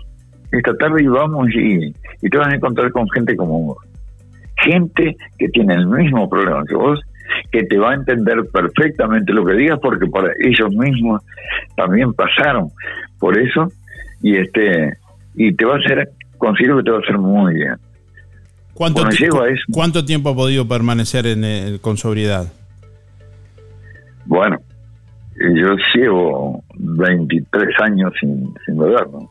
[0.51, 3.77] esta tarde y vamos y, y te vas a encontrar con gente como vos.
[4.63, 6.99] Gente que tiene el mismo problema que vos,
[7.51, 11.21] que te va a entender perfectamente lo que digas porque para ellos mismos
[11.77, 12.69] también pasaron
[13.19, 13.67] por eso
[14.21, 14.93] y este
[15.35, 17.75] y te va a hacer considero que te va a hacer muy bien
[18.73, 19.61] ¿Cuánto, Bueno, ti- llego a eso.
[19.71, 22.51] ¿Cuánto tiempo ha podido permanecer en, el- con sobriedad?
[24.25, 24.57] bueno
[25.55, 29.29] yo llevo 23 años sin, sin beber ¿no?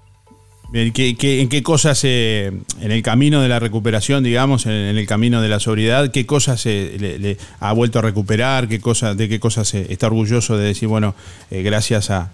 [0.70, 4.72] Bien, ¿qué- qué- ¿En qué cosas, eh, en el camino de la recuperación, digamos, en,
[4.72, 8.68] el camino de la sobriedad, qué cosas eh, le, ha vuelto a recuperar?
[8.68, 11.14] ¿Qué cosa, ¿De qué cosas eh, está orgulloso de decir, bueno,
[11.50, 12.30] eh, gracias a...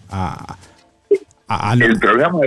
[1.78, 2.40] el programa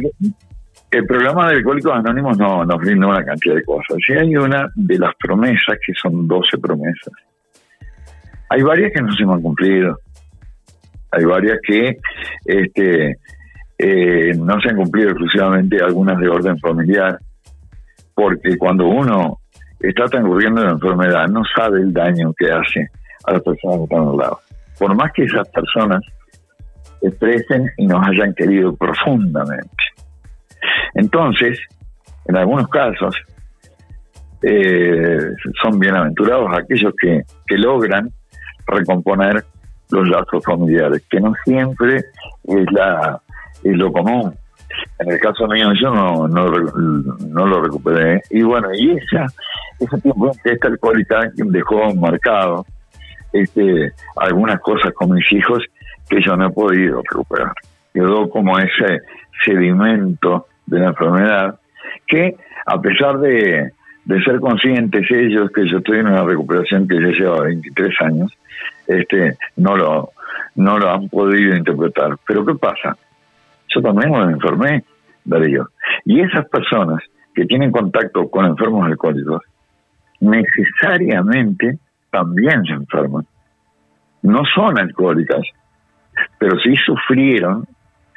[0.89, 3.97] el programa de Alcohólicos Anónimos no, nos brinda una cantidad de cosas.
[4.07, 7.13] Y hay una de las promesas, que son 12 promesas.
[8.49, 9.99] Hay varias que no se han cumplido.
[11.11, 11.97] Hay varias que
[12.45, 13.17] este,
[13.77, 17.19] eh, no se han cumplido exclusivamente, algunas de orden familiar,
[18.15, 19.39] porque cuando uno
[19.79, 22.89] está transcurriendo la enfermedad no sabe el daño que hace
[23.25, 24.39] a las personas que están al lado.
[24.79, 26.01] Por más que esas personas
[27.01, 29.69] expresen y nos hayan querido profundamente.
[30.95, 31.59] Entonces,
[32.25, 33.15] en algunos casos,
[34.41, 35.19] eh,
[35.61, 38.09] son bienaventurados aquellos que, que logran
[38.67, 39.43] recomponer
[39.91, 43.21] los lazos familiares, que no siempre es, la,
[43.69, 44.33] es lo común.
[44.99, 48.21] En el caso mío yo no, no, lo recuperé.
[48.29, 49.25] Y bueno, y esa,
[49.79, 52.65] ese tiempo que esta alcohólica dejó marcado
[53.33, 55.63] este, algunas cosas con mis hijos
[56.09, 57.53] que yo no he podido recuperar.
[57.93, 59.01] Quedó como ese
[59.43, 61.59] sedimento de la enfermedad
[62.07, 63.71] que a pesar de,
[64.05, 68.37] de ser conscientes ellos que yo estoy en una recuperación que ya lleva 23 años,
[68.87, 70.11] este, no lo,
[70.55, 72.17] no lo han podido interpretar.
[72.25, 72.97] Pero ¿qué pasa?
[73.73, 74.83] Yo también me enfermé,
[75.25, 75.67] Darío.
[76.05, 77.01] Y esas personas
[77.33, 79.41] que tienen contacto con enfermos alcohólicos,
[80.19, 81.77] necesariamente
[82.09, 83.25] también se enferman.
[84.23, 85.41] No son alcohólicas,
[86.39, 87.65] pero sí sufrieron,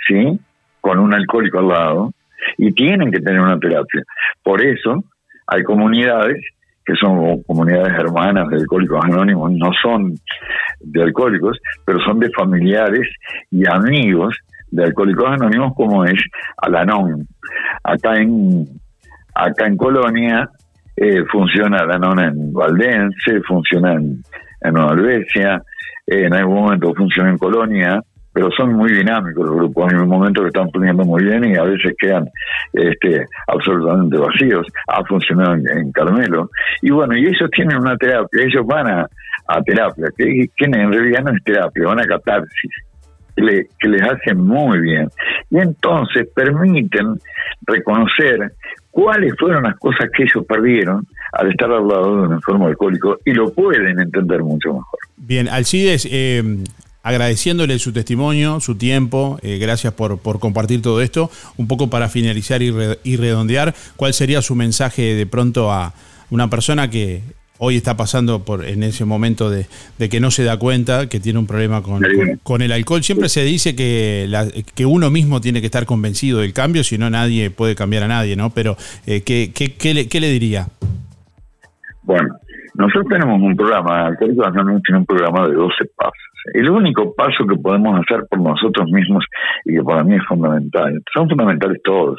[0.06, 0.40] ¿sí?
[0.80, 2.12] Con un alcohólico al lado
[2.56, 4.02] y tienen que tener una terapia.
[4.42, 5.04] Por eso
[5.46, 6.42] hay comunidades
[6.84, 10.14] que son comunidades hermanas de alcohólicos anónimos, no son
[10.80, 13.06] de alcohólicos, pero son de familiares
[13.50, 14.36] y amigos
[14.70, 16.20] de alcohólicos anónimos como es
[16.56, 17.26] Alanon.
[17.82, 18.66] Acá en
[19.34, 20.48] acá en Colonia
[20.96, 24.22] eh, funciona Alanon en Valdense, funciona en,
[24.60, 25.62] en Nueva Albesia,
[26.06, 28.02] en algún momento funciona en Colonia,
[28.32, 29.92] pero son muy dinámicos los grupos.
[29.92, 32.28] En un momento que están poniendo muy bien y a veces quedan
[32.72, 34.66] este, absolutamente vacíos.
[34.88, 36.50] Ha funcionado en, Carmelo.
[36.82, 39.08] Y bueno, y ellos tienen una terapia, ellos van a,
[39.64, 42.70] terapia, que, que, en realidad no es terapia, van a catarsis.
[43.40, 45.08] Que, les hace muy bien.
[45.50, 47.18] Y entonces permiten
[47.66, 48.52] reconocer
[48.90, 53.18] cuáles fueron las cosas que ellos perdieron al estar al lado de un enfermo alcohólico
[53.24, 54.98] y lo pueden entender mucho mejor.
[55.16, 56.42] Bien, Alcides, eh,
[57.02, 61.30] agradeciéndole su testimonio, su tiempo, eh, gracias por, por, compartir todo esto.
[61.56, 65.94] Un poco para finalizar y, redondear, ¿cuál sería su mensaje de pronto a
[66.30, 67.22] una persona que
[67.62, 69.66] hoy está pasando por en ese momento de,
[70.08, 72.02] que no se da cuenta que tiene un problema con,
[72.42, 73.02] con, el alcohol?
[73.02, 74.26] Siempre se dice que,
[74.74, 78.08] que uno mismo tiene que estar convencido del cambio, si no nadie puede cambiar a
[78.08, 78.50] nadie, ¿no?
[78.50, 80.66] Pero eh, ¿qué, qué, qué, le, ¿qué le diría?
[82.02, 82.34] Bueno,
[82.74, 86.14] nosotros tenemos un programa, Alcohólicos Anónimos tiene un programa de 12 pasos.
[86.54, 89.24] El único paso que podemos hacer por nosotros mismos
[89.66, 92.18] y que para mí es fundamental, son fundamentales todos,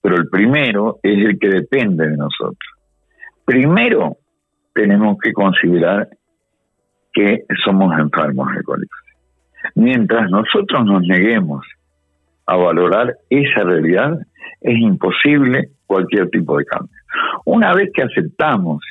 [0.00, 2.58] pero el primero es el que depende de nosotros.
[3.44, 4.16] Primero
[4.74, 6.08] tenemos que considerar
[7.12, 8.98] que somos enfermos alcohólicos.
[9.76, 11.64] Mientras nosotros nos neguemos
[12.46, 14.18] a valorar esa realidad,
[14.60, 16.96] es imposible cualquier tipo de cambio.
[17.44, 18.84] Una vez que aceptamos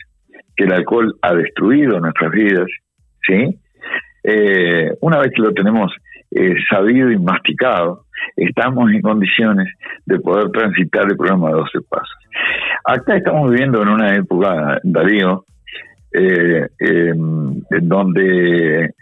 [0.55, 2.67] que el alcohol ha destruido nuestras vidas,
[3.27, 3.59] ¿sí?
[4.23, 5.91] Eh, una vez que lo tenemos
[6.31, 8.05] eh, sabido y masticado,
[8.35, 9.67] estamos en condiciones
[10.05, 12.17] de poder transitar el programa de 12 pasos.
[12.85, 15.45] Acá estamos viviendo en una época, Darío,
[16.13, 18.93] eh, em, en donde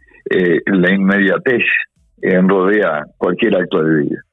[0.65, 1.63] la inmediatez
[2.47, 4.23] rodea cualquier acto de vida.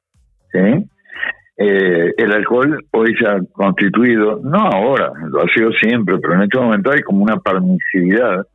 [1.61, 6.43] Eh, el alcohol hoy se ha constituido, no ahora, lo ha sido siempre, pero en
[6.43, 8.47] este momento hay como una permisividad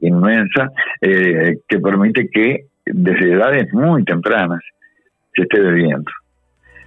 [0.00, 0.70] inmensa
[1.00, 4.60] eh, que permite que desde edades muy tempranas
[5.34, 6.10] se esté bebiendo.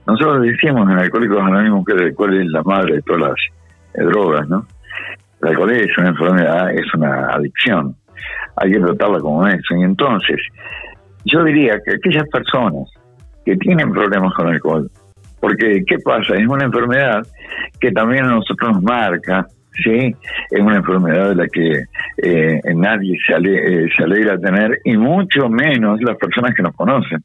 [0.06, 3.36] Nosotros decimos en Alcohólicos Anónimos que el alcohol es la madre de todas las
[3.96, 4.68] eh, drogas, ¿no?
[5.42, 7.96] El alcohol es una enfermedad, es una adicción.
[8.58, 9.76] Hay que tratarla como eso.
[9.76, 10.38] Y entonces,
[11.26, 12.90] yo diría que aquellas personas
[13.46, 14.90] que tienen problemas con alcohol,
[15.40, 16.36] porque, ¿qué pasa?
[16.36, 17.22] Es una enfermedad
[17.80, 19.46] que también a nosotros nos marca,
[19.84, 20.16] ¿sí?
[20.50, 21.84] Es una enfermedad de la que
[22.18, 26.76] eh, nadie se, ale, eh, se alegra tener, y mucho menos las personas que nos
[26.76, 27.22] conocen.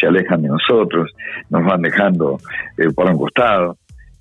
[0.00, 1.12] Se alejan de nosotros,
[1.50, 2.38] nos van dejando
[2.78, 3.76] eh, por un costado,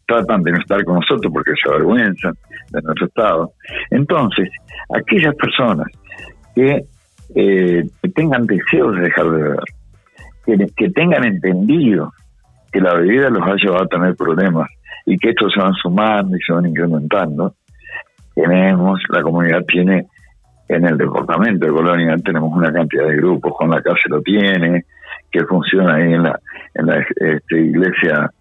[0.10, 2.34] tratan de no estar con nosotros porque se avergüenzan
[2.72, 3.51] de nuestro estado.
[3.91, 4.49] Entonces,
[4.93, 5.88] aquellas personas
[6.55, 6.84] que
[8.16, 9.60] tengan deseos de dejar de beber,
[10.45, 12.12] que, que tengan entendido
[12.72, 14.70] que la bebida los ha llevado a tener problemas
[15.05, 17.55] y que estos se van sumando y se van incrementando.
[18.36, 20.07] Tenemos, la comunidad tiene
[20.68, 24.86] en el departamento de Colonia, tenemos una cantidad de grupos, Juan la Casa lo tiene,
[25.32, 26.39] que funciona ahí en la,
[26.76, 28.32] en la este, iglesia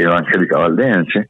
[0.00, 1.28] evangélica valdense,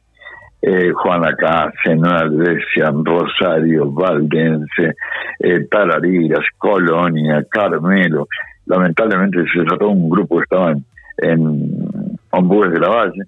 [0.61, 4.95] eh, Juan la Casa, Nueva Iglesia, Rosario, Valdense,
[5.39, 8.27] eh, Tarariras, Colonia, Carmelo.
[8.65, 10.73] Lamentablemente se trató un grupo que estaba
[11.17, 13.23] en Hombúes de la Valle,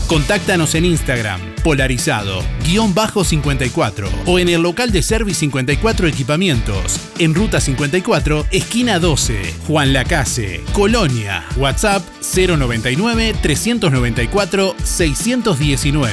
[0.10, 8.48] Contáctanos en Instagram, polarizado-54 o en el local de Service 54 Equipamientos, en Ruta 54,
[8.50, 11.46] esquina 12, Juan Lacase, Colonia.
[11.58, 12.04] WhatsApp
[12.36, 16.12] 099 394 619.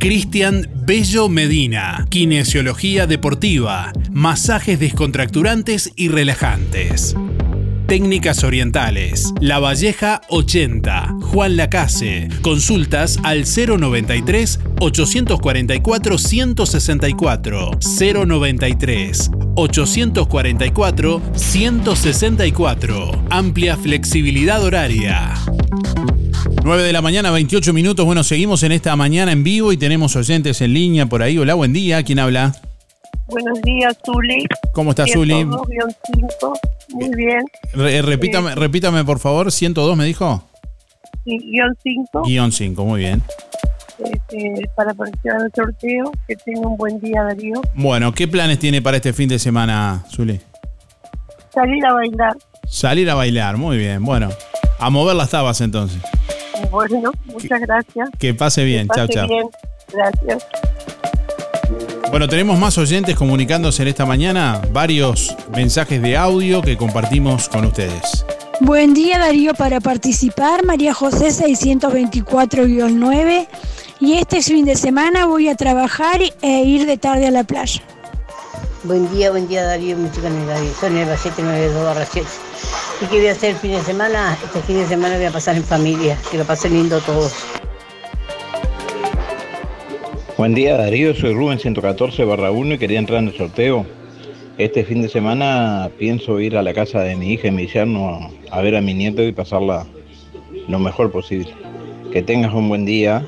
[0.00, 7.14] Cristian Bello Medina, Kinesiología Deportiva, masajes descontracturantes y relajantes.
[7.88, 9.32] Técnicas Orientales.
[9.40, 11.16] La Valleja 80.
[11.22, 12.28] Juan Lacase.
[12.42, 17.70] Consultas al 093 844 164.
[17.80, 23.24] 093 844 164.
[23.30, 25.32] Amplia flexibilidad horaria.
[26.62, 28.04] 9 de la mañana, 28 minutos.
[28.04, 31.38] Bueno, seguimos en esta mañana en vivo y tenemos oyentes en línea por ahí.
[31.38, 32.02] Hola, buen día.
[32.02, 32.54] ¿Quién habla?
[33.28, 34.46] Buenos días, Zuli.
[34.72, 35.44] ¿Cómo estás, Zuli?
[35.44, 37.44] Muy bien.
[38.04, 40.42] repítame, repítame, por favor, 102 me dijo.
[41.24, 42.22] Sí, guion 5.
[42.22, 43.22] Guión 5, muy bien.
[43.98, 47.60] Este, para participar del sorteo, que tenga un buen día, Darío.
[47.74, 50.40] Bueno, ¿qué planes tiene para este fin de semana, Zuli?
[51.52, 52.36] Salir a bailar.
[52.66, 54.04] Salir a bailar, muy bien.
[54.04, 54.30] Bueno,
[54.78, 56.00] a mover las tabas entonces.
[56.70, 58.08] Bueno, muchas gracias.
[58.18, 59.28] Que pase bien, chao, chao.
[59.28, 59.46] Bien,
[59.92, 60.46] gracias.
[62.10, 67.66] Bueno, tenemos más oyentes comunicándose en esta mañana, varios mensajes de audio que compartimos con
[67.66, 68.24] ustedes.
[68.60, 73.46] Buen día Darío para participar, María José 624-9
[74.00, 77.82] y este fin de semana voy a trabajar e ir de tarde a la playa.
[78.84, 82.26] Buen día, buen día Darío, música en el Darío, son el 792 7
[83.02, 84.34] ¿Y qué voy a hacer el fin de semana?
[84.42, 87.34] Este fin de semana voy a pasar en familia, que lo pasen lindo todos.
[90.38, 93.84] Buen día Darío, soy Rubén 114 barra 1 y quería entrar en el sorteo.
[94.56, 98.30] Este fin de semana pienso ir a la casa de mi hija y mi yerno
[98.48, 99.84] a ver a mi nieto y pasarla
[100.68, 101.52] lo mejor posible.
[102.12, 103.26] Que tengas un buen día.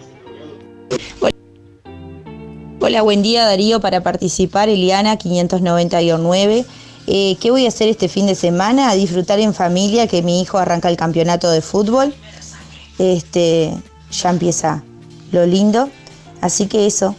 [2.78, 6.64] Hola, buen día Darío para participar, Eliana 590-9.
[7.08, 8.88] Eh, ¿Qué voy a hacer este fin de semana?
[8.88, 12.14] A disfrutar en familia, que mi hijo arranca el campeonato de fútbol.
[13.00, 13.72] Este,
[14.12, 14.84] ya empieza
[15.32, 15.90] lo lindo.
[16.40, 17.16] Así que eso.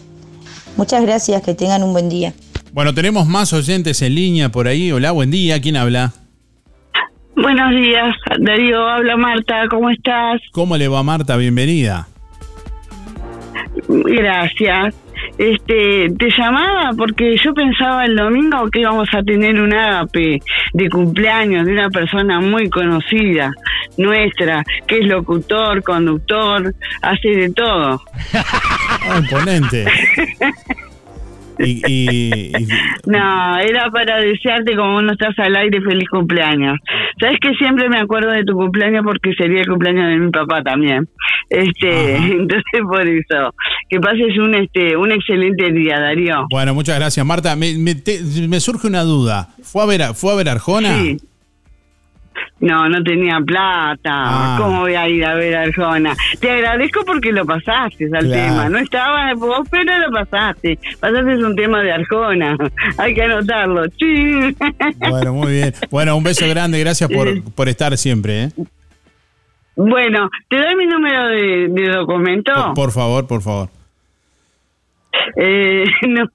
[0.77, 2.33] Muchas gracias, que tengan un buen día.
[2.73, 4.91] Bueno, tenemos más oyentes en línea por ahí.
[4.91, 5.59] Hola, buen día.
[5.61, 6.13] ¿Quién habla?
[7.35, 8.87] Buenos días, Darío.
[8.87, 9.63] Habla Marta.
[9.69, 10.41] ¿Cómo estás?
[10.51, 11.35] ¿Cómo le va, Marta?
[11.37, 12.07] Bienvenida.
[13.87, 14.95] Gracias.
[15.37, 20.39] Este, te llamaba porque yo pensaba el domingo que íbamos a tener un ágape
[20.73, 23.51] de cumpleaños de una persona muy conocida
[23.97, 28.01] nuestra, que es locutor, conductor, hace de todo.
[28.33, 29.85] Ah, imponente.
[31.59, 32.67] Y, y- y-
[33.05, 36.77] No, era para desearte como no estás al aire feliz cumpleaños.
[37.19, 40.63] Sabes que siempre me acuerdo de tu cumpleaños porque sería el cumpleaños de mi papá
[40.63, 41.07] también.
[41.49, 43.53] Este, entonces por eso.
[43.89, 46.45] Que pases un este un excelente día, Darío.
[46.49, 47.55] bueno, muchas gracias, Marta.
[47.55, 49.49] Me, me te- me surge una duda.
[49.61, 50.97] ¿Fue a ver, a- fue a ver Arjona?
[50.99, 51.17] Sí.
[52.59, 53.97] No, no tenía plata.
[54.05, 54.55] Ah.
[54.59, 56.15] ¿Cómo voy a ir a ver a Arjona?
[56.39, 58.29] Te agradezco porque lo pasaste al Claro.
[58.29, 58.69] tema.
[58.69, 60.77] No estaba vos, pero lo pasaste.
[60.99, 62.55] Pasaste un tema de Arjona.
[62.97, 63.83] Hay que anotarlo.
[63.99, 64.55] Sí.
[65.09, 65.73] Bueno, muy bien.
[65.89, 66.79] Bueno, un beso grande.
[66.79, 68.43] Gracias por, por estar siempre.
[68.43, 68.49] ¿eh?
[69.75, 72.73] Bueno, te doy mi número de, de documento.
[72.75, 73.69] Por favor, por favor.
[75.37, 76.27] Eh, no,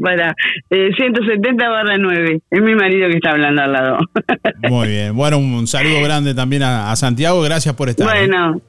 [0.00, 0.34] para
[0.70, 2.40] eh, 170 barra 9.
[2.50, 3.98] Es mi marido que está hablando al lado.
[4.68, 5.16] Muy bien.
[5.16, 7.40] Bueno, un saludo grande también a, a Santiago.
[7.42, 8.06] Gracias por estar.
[8.06, 8.10] ¿eh?
[8.28, 8.60] bueno.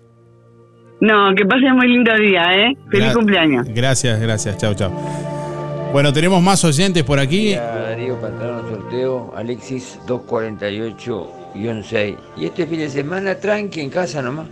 [1.02, 2.74] No, que pases muy lindo día, ¿eh?
[2.90, 3.68] Feliz Gra- cumpleaños.
[3.68, 4.58] Gracias, gracias.
[4.58, 4.92] Chao, chao.
[5.92, 7.54] Bueno, tenemos más oyentes por aquí.
[7.54, 12.16] Darío para entrar al sorteo, Alexis 248-6.
[12.38, 14.48] Y este fin de semana tranqui en casa nomás.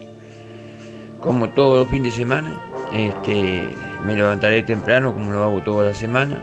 [1.20, 2.60] Como todos los fines de semana.
[2.94, 3.70] Este,
[4.04, 6.42] me levantaré temprano como lo hago toda la semana.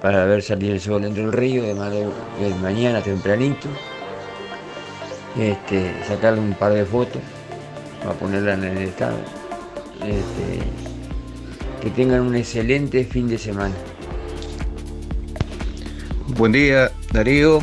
[0.00, 3.68] Para ver salir el sol dentro del río de, de mañana tempranito.
[5.38, 7.22] Este, sacarle un par de fotos.
[8.02, 9.16] Para ponerla en el estado.
[10.00, 10.62] Este,
[11.82, 13.74] que tengan un excelente fin de semana.
[16.36, 17.60] Buen día, Darío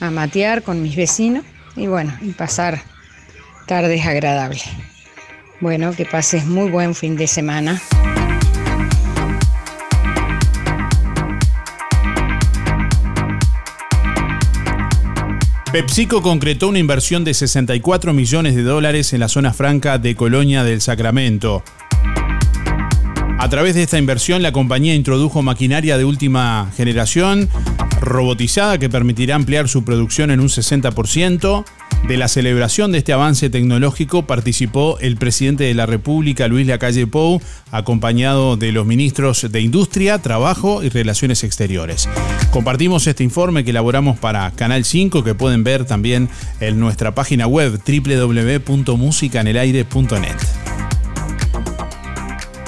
[0.00, 1.44] a matear con mis vecinos
[1.76, 2.82] y bueno, y pasar
[3.66, 4.64] tardes agradables.
[5.60, 7.80] Bueno, que pases muy buen fin de semana.
[15.72, 20.62] PepsiCo concretó una inversión de 64 millones de dólares en la zona franca de Colonia
[20.62, 21.64] del Sacramento.
[23.38, 27.48] A través de esta inversión, la compañía introdujo maquinaria de última generación,
[28.00, 31.64] robotizada, que permitirá ampliar su producción en un 60%.
[32.08, 37.06] De la celebración de este avance tecnológico participó el presidente de la República, Luis Lacalle
[37.06, 42.06] Pou, acompañado de los ministros de Industria, Trabajo y Relaciones Exteriores.
[42.50, 46.28] Compartimos este informe que elaboramos para Canal 5, que pueden ver también
[46.60, 50.63] en nuestra página web www.musicanelaire.net.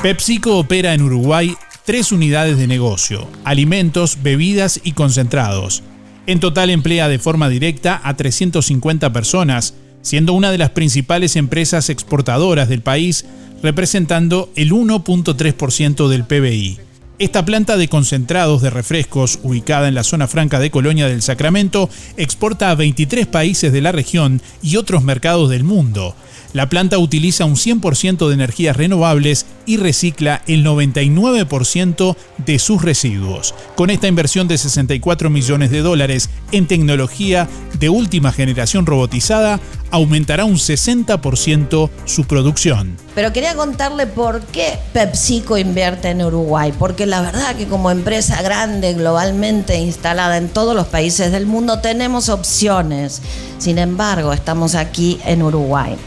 [0.07, 5.83] PepsiCo opera en Uruguay tres unidades de negocio, alimentos, bebidas y concentrados.
[6.29, 11.91] En total emplea de forma directa a 350 personas, siendo una de las principales empresas
[11.91, 13.25] exportadoras del país,
[13.65, 16.79] representando el 1.3% del PBI.
[17.19, 21.91] Esta planta de concentrados de refrescos, ubicada en la zona franca de Colonia del Sacramento,
[22.17, 26.15] exporta a 23 países de la región y otros mercados del mundo.
[26.57, 33.55] La planta utiliza un 100% de energías renovables y recicla el 99% de sus residuos.
[33.75, 37.47] Con esta inversión de 64 millones de dólares en tecnología
[37.79, 42.97] de última generación robotizada, aumentará un 60% su producción.
[43.15, 46.73] Pero quería contarle por qué PepsiCo invierte en Uruguay.
[46.79, 51.81] Porque la verdad que como empresa grande, globalmente instalada en todos los países del mundo,
[51.81, 53.21] tenemos opciones.
[53.59, 55.99] Sin embargo, estamos aquí en Uruguay.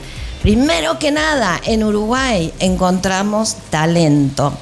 [0.42, 4.54] Primero que nada, en Uruguay encontramos talento.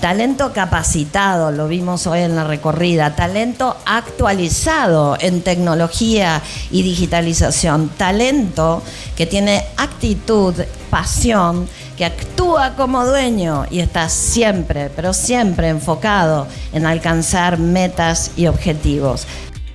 [0.00, 8.82] Talento capacitado, lo vimos hoy en la recorrida, talento actualizado en tecnología y digitalización, talento
[9.16, 10.54] que tiene actitud,
[10.88, 11.68] pasión,
[11.98, 19.26] que actúa como dueño y está siempre, pero siempre enfocado en alcanzar metas y objetivos.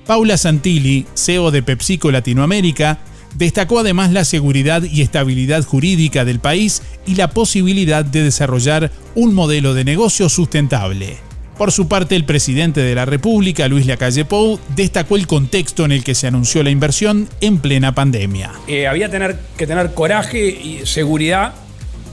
[0.04, 2.98] Paula Santilli, CEO de PepsiCo Latinoamérica,
[3.34, 9.34] destacó además la seguridad y estabilidad jurídica del país y la posibilidad de desarrollar un
[9.34, 11.16] modelo de negocio sustentable.
[11.56, 15.92] Por su parte, el presidente de la República, Luis Lacalle Pou, destacó el contexto en
[15.92, 18.52] el que se anunció la inversión en plena pandemia.
[18.66, 21.54] Eh, había tener, que tener coraje y seguridad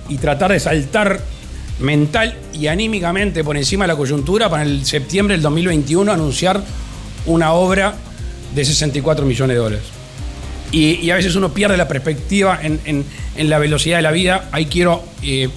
[0.10, 1.22] y tratar de saltar
[1.80, 6.62] mental y anímicamente por encima de la coyuntura para el septiembre del 2021 anunciar
[7.26, 7.96] una obra
[8.54, 10.01] de 64 millones de dólares.
[10.72, 13.06] Y, a veces uno pierde la perspectiva en,
[13.38, 14.50] la velocidad de la vida.
[14.52, 15.50] Ahí quiero eh,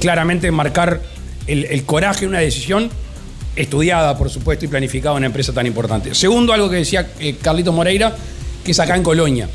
[0.00, 1.00] claramente marcar
[1.46, 2.90] el, coraje de una decisión
[3.56, 6.14] estudiada, por supuesto, y planificada en una empresa tan importante.
[6.14, 8.14] Segundo, algo que decía eh, Carlito Moreira,
[8.64, 9.48] que es acá en Colonia,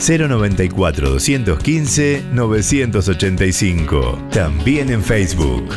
[0.00, 4.18] 094 215 985.
[4.30, 5.68] También en Facebook.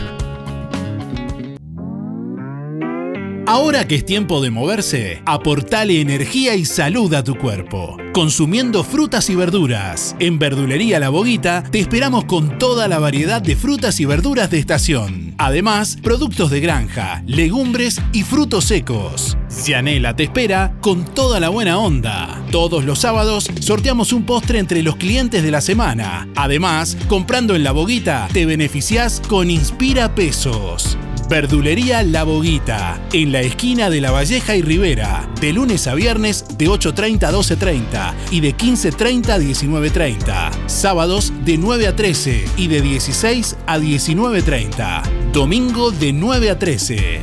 [3.48, 7.96] Ahora que es tiempo de moverse, aportale energía y salud a tu cuerpo.
[8.12, 10.18] Consumiendo frutas y verduras.
[10.20, 14.60] En Verdulería La Boguita te esperamos con toda la variedad de frutas y verduras de
[14.60, 15.34] estación.
[15.38, 19.38] Además, productos de granja, legumbres y frutos secos.
[19.50, 22.37] Cianela te espera con toda la buena onda.
[22.52, 26.30] Todos los sábados sorteamos un postre entre los clientes de la semana.
[26.36, 30.98] Además, comprando en La Boguita te beneficiás con Inspira Pesos.
[31.30, 36.46] Verdulería La Boguita, en la esquina de La Valleja y Rivera, de lunes a viernes
[36.58, 40.68] de 8.30 a 12.30 y de 15.30 a 19.30.
[40.68, 45.32] Sábados de 9 a 13 y de 16 a 19.30.
[45.34, 47.22] Domingo de 9 a 13.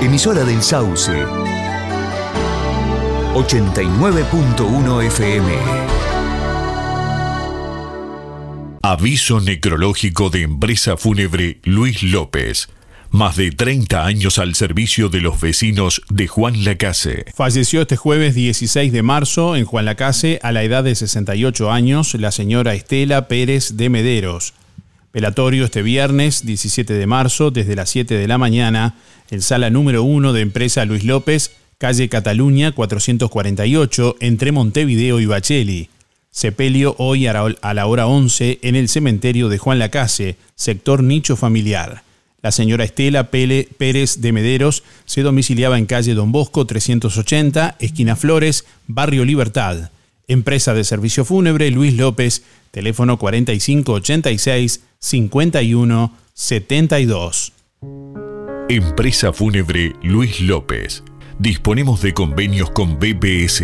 [0.00, 1.53] Emisora del Sauce.
[3.34, 5.52] 89.1 FM.
[8.80, 12.68] Aviso necrológico de empresa fúnebre Luis López.
[13.10, 17.24] Más de 30 años al servicio de los vecinos de Juan Lacase.
[17.34, 22.14] Falleció este jueves 16 de marzo en Juan Lacase a la edad de 68 años
[22.14, 24.54] la señora Estela Pérez de Mederos.
[25.12, 28.94] Velatorio este viernes 17 de marzo desde las 7 de la mañana
[29.30, 31.50] en sala número 1 de empresa Luis López,
[31.84, 35.90] calle Cataluña 448 entre Montevideo y Bacheli.
[36.30, 42.02] Sepelio hoy a la hora 11 en el cementerio de Juan Lacase, sector nicho familiar.
[42.40, 48.16] La señora Estela Pele Pérez de Mederos se domiciliaba en calle Don Bosco 380, esquina
[48.16, 49.90] Flores, barrio Libertad.
[50.26, 57.52] Empresa de servicio fúnebre Luis López, teléfono 4586 51 72.
[58.70, 61.04] Empresa fúnebre Luis López.
[61.38, 63.62] Disponemos de convenios con BPS,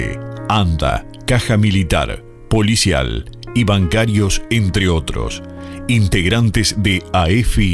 [0.49, 5.43] ANDA, Caja Militar, policial y bancarios, entre otros,
[5.87, 7.05] integrantes de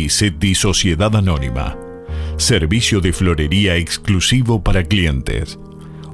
[0.08, 1.78] SETI Sociedad Anónima.
[2.36, 5.58] Servicio de florería exclusivo para clientes.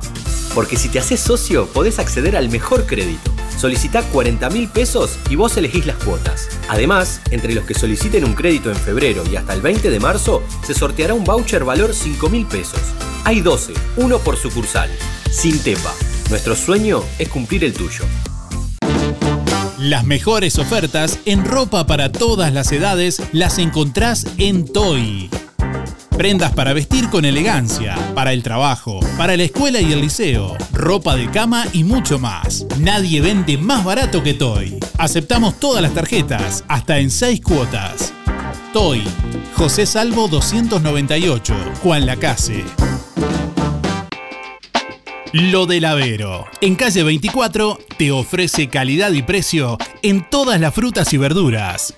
[0.55, 3.29] Porque si te haces socio, podés acceder al mejor crédito.
[3.55, 6.49] Solicita 40 mil pesos y vos elegís las cuotas.
[6.69, 10.41] Además, entre los que soliciten un crédito en febrero y hasta el 20 de marzo,
[10.65, 12.81] se sorteará un voucher valor 5 mil pesos.
[13.25, 14.89] Hay 12, uno por sucursal.
[15.29, 15.93] Sintepa.
[16.31, 18.05] Nuestro sueño es cumplir el tuyo.
[19.77, 25.29] Las mejores ofertas en ropa para todas las edades las encontrás en Toy.
[26.17, 31.17] Prendas para vestir con elegancia, para el trabajo, para la escuela y el liceo, ropa
[31.17, 32.65] de cama y mucho más.
[32.79, 34.79] Nadie vende más barato que Toy.
[34.97, 38.13] Aceptamos todas las tarjetas, hasta en 6 cuotas.
[38.71, 39.03] Toy,
[39.55, 41.53] José Salvo 298,
[41.83, 42.63] Juan Lacase.
[45.33, 46.45] Lo del Avero.
[46.59, 51.93] En calle 24 te ofrece calidad y precio en todas las frutas y verduras.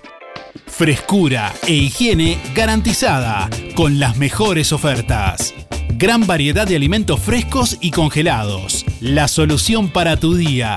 [0.68, 5.52] Frescura e higiene garantizada con las mejores ofertas.
[5.94, 8.86] Gran variedad de alimentos frescos y congelados.
[9.00, 10.76] La solución para tu día.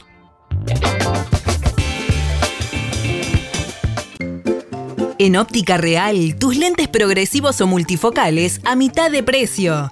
[5.23, 9.91] En Óptica Real, tus lentes progresivos o multifocales a mitad de precio.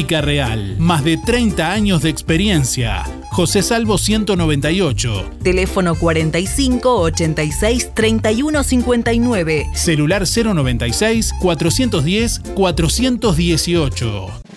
[0.00, 3.04] Óptica Real, más de 30 años de experiencia.
[3.32, 5.30] José Salvo 198.
[5.42, 9.66] Teléfono 45 86 31 59.
[9.74, 14.49] Celular 096 410 418.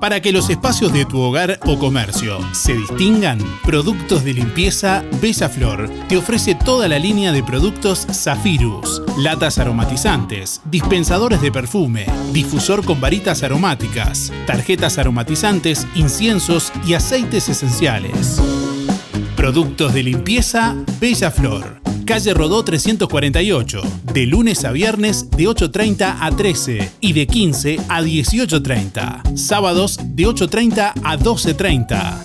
[0.00, 5.48] Para que los espacios de tu hogar o comercio se distingan, Productos de Limpieza Bella
[5.48, 12.84] Flor te ofrece toda la línea de productos Zafirus, latas aromatizantes, dispensadores de perfume, difusor
[12.84, 18.40] con varitas aromáticas, tarjetas aromatizantes, inciensos y aceites esenciales.
[19.34, 21.77] Productos de limpieza Bella Flor.
[22.08, 23.82] Calle Rodó 348,
[24.14, 29.36] de lunes a viernes de 8.30 a 13 y de 15 a 18.30.
[29.36, 32.24] Sábados de 8.30 a 12.30.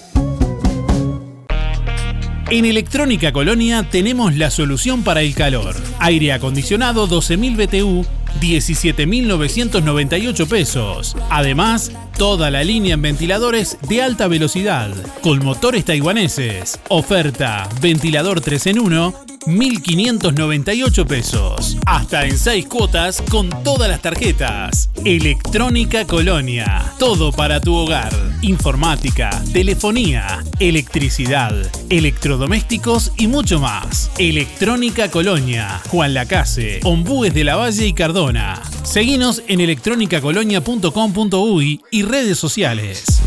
[2.49, 5.75] En Electrónica Colonia tenemos la solución para el calor.
[5.99, 8.05] Aire acondicionado 12.000 BTU,
[8.39, 11.17] 17.998 pesos.
[11.29, 16.79] Además, toda la línea en ventiladores de alta velocidad, con motores taiwaneses.
[16.88, 21.77] Oferta, ventilador 3 en 1, 1.598 pesos.
[21.85, 24.89] Hasta en 6 cuotas con todas las tarjetas.
[25.05, 26.93] Electrónica Colonia.
[26.99, 28.13] Todo para tu hogar.
[28.41, 31.53] Informática, telefonía, electricidad,
[31.89, 34.11] electrodomésticos y mucho más.
[34.17, 35.81] Electrónica Colonia.
[35.89, 38.61] Juan Lacase, Ombúes de la Valle y Cardona.
[38.83, 43.22] Seguinos en electronicacolonia.com.uy y redes sociales.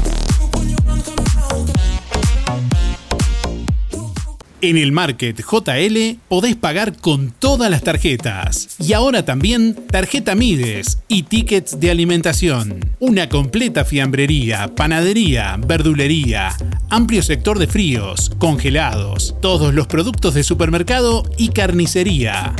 [4.67, 8.75] En el Market JL podés pagar con todas las tarjetas.
[8.81, 12.81] Y ahora también tarjeta Mides y tickets de alimentación.
[12.99, 16.51] Una completa fiambrería, panadería, verdulería,
[16.91, 22.57] amplio sector de fríos, congelados, todos los productos de supermercado y carnicería.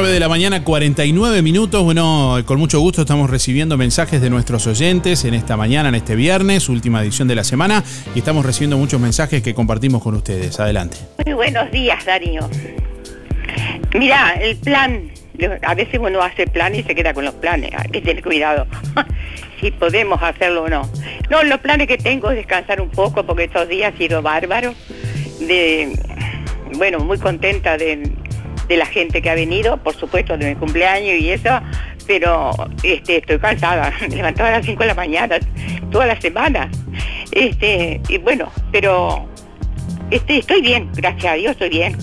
[0.00, 1.84] 9 de la mañana, 49 minutos.
[1.84, 6.16] Bueno, con mucho gusto estamos recibiendo mensajes de nuestros oyentes en esta mañana, en este
[6.16, 7.84] viernes, última edición de la semana,
[8.14, 10.58] y estamos recibiendo muchos mensajes que compartimos con ustedes.
[10.58, 10.96] Adelante.
[11.26, 12.48] Muy buenos días, Darío.
[13.92, 15.10] Mira, el plan,
[15.60, 18.66] a veces uno hace plan y se queda con los planes, hay que tener cuidado
[19.60, 20.90] si podemos hacerlo o no.
[21.28, 24.72] No, los planes que tengo es descansar un poco porque estos días ha sido bárbaro.
[25.40, 25.92] De,
[26.78, 28.10] bueno, muy contenta de,
[28.70, 31.50] de la gente que ha venido, por supuesto, de mi cumpleaños y eso,
[32.06, 32.52] pero
[32.84, 33.92] este, estoy cansada.
[34.00, 35.38] Me levantaba a las 5 de la mañana,
[35.90, 36.70] toda la semana.
[37.32, 39.28] Este, y bueno, pero
[40.12, 41.96] este, estoy bien, gracias a Dios estoy bien.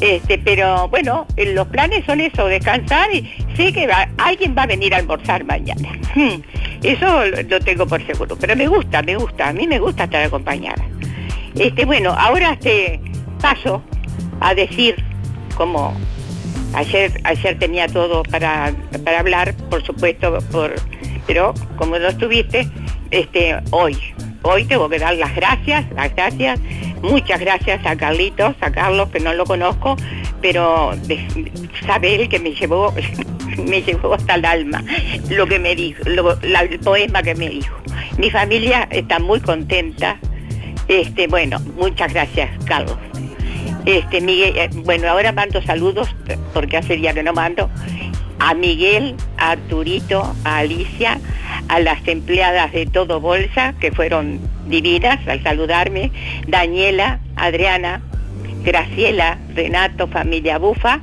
[0.00, 3.86] Este, pero bueno, los planes son eso, descansar y sé que
[4.16, 5.90] alguien va a venir a almorzar mañana.
[6.82, 8.36] Eso lo, tengo por seguro.
[8.38, 10.82] Pero me gusta, me gusta, a mí me gusta estar acompañada.
[11.58, 13.00] Este, bueno, ahora te
[13.40, 13.82] paso
[14.40, 14.94] a decir
[15.56, 15.92] como
[16.74, 18.72] ayer, ayer tenía todo para,
[19.04, 20.74] para hablar, por supuesto, por,
[21.26, 22.68] pero como no estuviste,
[23.10, 23.98] este, hoy,
[24.42, 26.60] hoy tengo que dar las gracias, las gracias,
[27.02, 29.96] muchas gracias a Carlitos, a Carlos, que no lo conozco,
[30.40, 30.92] pero
[31.86, 32.94] sabe él que me llevó,
[33.66, 34.84] me llevó hasta el alma
[35.30, 37.76] lo que me dijo, el poema que me dijo.
[38.18, 40.18] Mi familia está muy contenta.
[40.88, 42.96] Este, bueno, muchas gracias, Carlos.
[43.86, 46.08] Este, Miguel, eh, bueno, ahora mando saludos,
[46.52, 47.70] porque hace día que no mando,
[48.40, 51.20] a Miguel, a Arturito, a Alicia,
[51.68, 56.10] a las empleadas de Todo Bolsa, que fueron divinas al saludarme,
[56.48, 58.02] Daniela, Adriana,
[58.64, 61.00] Graciela, Renato, familia Bufa,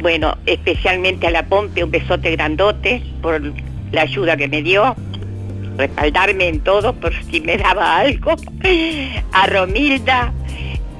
[0.00, 3.40] bueno, especialmente a la Pompe, un besote grandote por
[3.92, 4.96] la ayuda que me dio,
[5.78, 8.34] respaldarme en todo por si me daba algo,
[9.32, 10.32] a Romilda,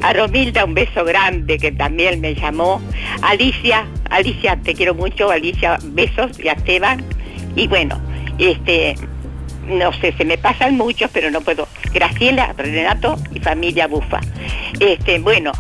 [0.03, 2.81] a Romilda un beso grande que también me llamó.
[3.23, 7.05] Alicia, Alicia, te quiero mucho, Alicia, besos y a Esteban.
[7.55, 8.01] Y bueno,
[8.39, 8.95] este,
[9.67, 11.69] no sé, se me pasan muchos, pero no puedo.
[11.93, 14.21] Graciela, Renato y familia Bufa.
[14.79, 15.53] Este, bueno,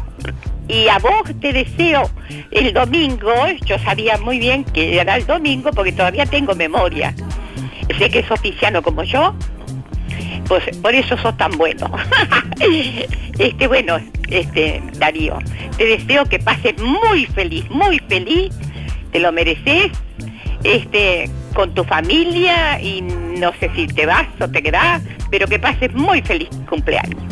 [0.68, 2.10] y a vos te deseo
[2.50, 3.32] el domingo,
[3.64, 7.14] yo sabía muy bien que era el domingo porque todavía tengo memoria.
[7.98, 9.34] Sé que sos cristiano como yo,
[10.48, 11.90] pues por eso sos tan bueno.
[13.38, 13.98] este, bueno,
[14.28, 15.38] este, Darío,
[15.76, 18.54] te deseo que pases muy feliz, muy feliz,
[19.12, 19.92] te lo mereces,
[20.64, 25.58] este, con tu familia y no sé si te vas o te quedás, pero que
[25.58, 27.22] pases muy feliz cumpleaños.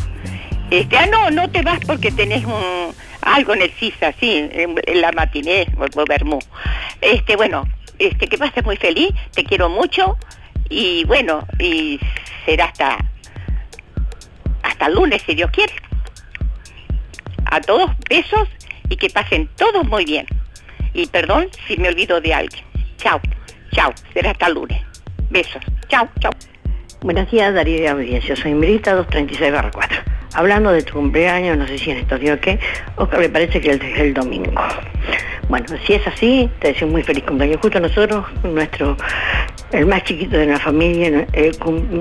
[0.71, 4.75] Este, ah, no, no te vas porque tenés un, algo en el CISA, sí, en,
[5.01, 6.39] la matiné o, Bermú.
[7.01, 7.67] Este, bueno,
[7.99, 10.17] este, que pases muy feliz, te quiero mucho
[10.69, 11.99] y bueno, y
[12.45, 12.97] será hasta
[14.63, 15.73] hasta lunes si Dios quiere.
[17.45, 18.47] A todos besos
[18.89, 20.25] y que pasen todos muy bien.
[20.93, 22.63] Y perdón si me olvido de alguien.
[22.97, 23.19] Chao,
[23.73, 24.81] chao, será hasta el lunes.
[25.29, 26.31] Besos, chao, chao.
[27.01, 28.35] Buenos días, Darío de Audiencia.
[28.35, 30.15] Soy Mirita 236 4.
[30.35, 32.59] Hablando de tu cumpleaños, no sé si en estos días o qué,
[32.97, 34.51] Oscar me parece que es el, domingo.
[35.47, 37.61] Bueno, si es así, te deseo muy feliz cumpleaños.
[37.61, 38.97] Justo nosotros, nuestro,
[39.71, 41.25] el más chiquito de la familia,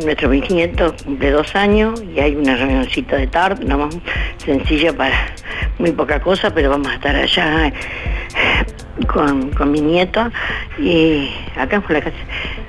[0.03, 3.97] nuestro bisnieto cumple dos años y hay una reunioncita de tarde, nada más
[4.45, 5.15] sencilla para
[5.79, 7.73] muy poca cosa, pero vamos a estar allá
[9.07, 10.31] con, con mi nieto
[10.79, 12.17] y acá en la casa.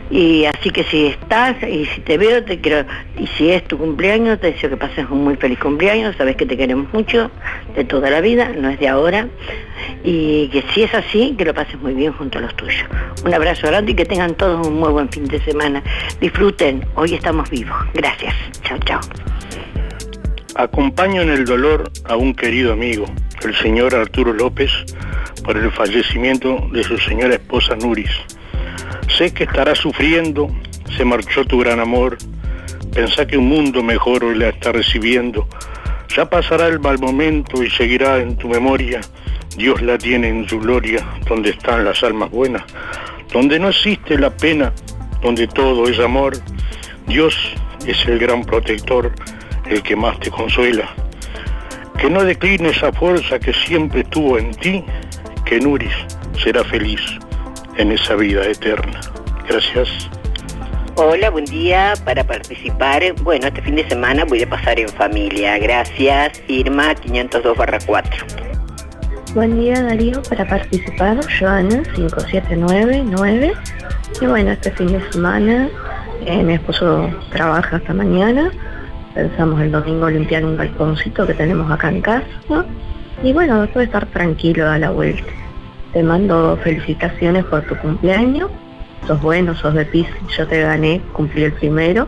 [0.09, 2.88] Y así que si estás y si te veo, te quiero,
[3.18, 6.45] y si es tu cumpleaños, te deseo que pases un muy feliz cumpleaños, sabes que
[6.45, 7.32] te queremos mucho,
[7.76, 9.28] de toda la vida, no es de ahora,
[10.03, 12.86] y que si es así, que lo pases muy bien junto a los tuyos.
[13.26, 15.84] Un abrazo grande y que tengan todos un muy buen fin de semana.
[16.20, 17.76] Disfruten, hoy estamos vivos.
[17.93, 18.34] Gracias.
[18.64, 19.01] Chao, chao.
[20.56, 23.06] Acompaño en el dolor a un querido amigo,
[23.43, 24.72] el señor Arturo López,
[25.43, 28.12] por el fallecimiento de su señora esposa Nuris.
[29.10, 30.49] Sé que estará sufriendo,
[30.95, 32.18] se marchó tu gran amor,
[32.96, 35.48] pensá que un mundo mejor hoy la está recibiendo.
[36.16, 39.02] Ya pasará el mal momento y seguirá en tu memoria.
[39.58, 42.64] Dios la tiene en su gloria, donde están las almas buenas,
[43.34, 44.72] donde no existe la pena,
[45.22, 46.38] donde todo es amor.
[47.06, 47.36] Dios
[47.86, 49.12] es el gran protector,
[49.67, 50.89] el que más te consuela.
[51.97, 54.84] Que no decline esa fuerza que siempre estuvo en ti,
[55.43, 55.93] que Nuris
[56.42, 57.01] será feliz
[57.78, 59.01] en esa vida eterna.
[59.50, 59.89] Gracias.
[60.97, 61.93] Hola, buen día.
[62.05, 65.58] Para participar, bueno, este fin de semana voy a pasar en familia.
[65.58, 68.26] Gracias, Irma 502 4.
[69.34, 73.54] Buen día Darío, para participar, Joana 5799.
[74.22, 75.67] Y bueno, este fin de semana
[76.26, 78.50] eh, mi esposo trabaja hasta mañana.
[79.13, 82.26] Pensamos el domingo limpiar un balconcito que tenemos acá en casa.
[83.22, 85.30] Y bueno, después estar tranquilo a la vuelta.
[85.92, 88.50] Te mando felicitaciones por tu cumpleaños.
[89.07, 90.07] Sos bueno, sos de pis,
[90.37, 92.07] yo te gané, cumplí el primero.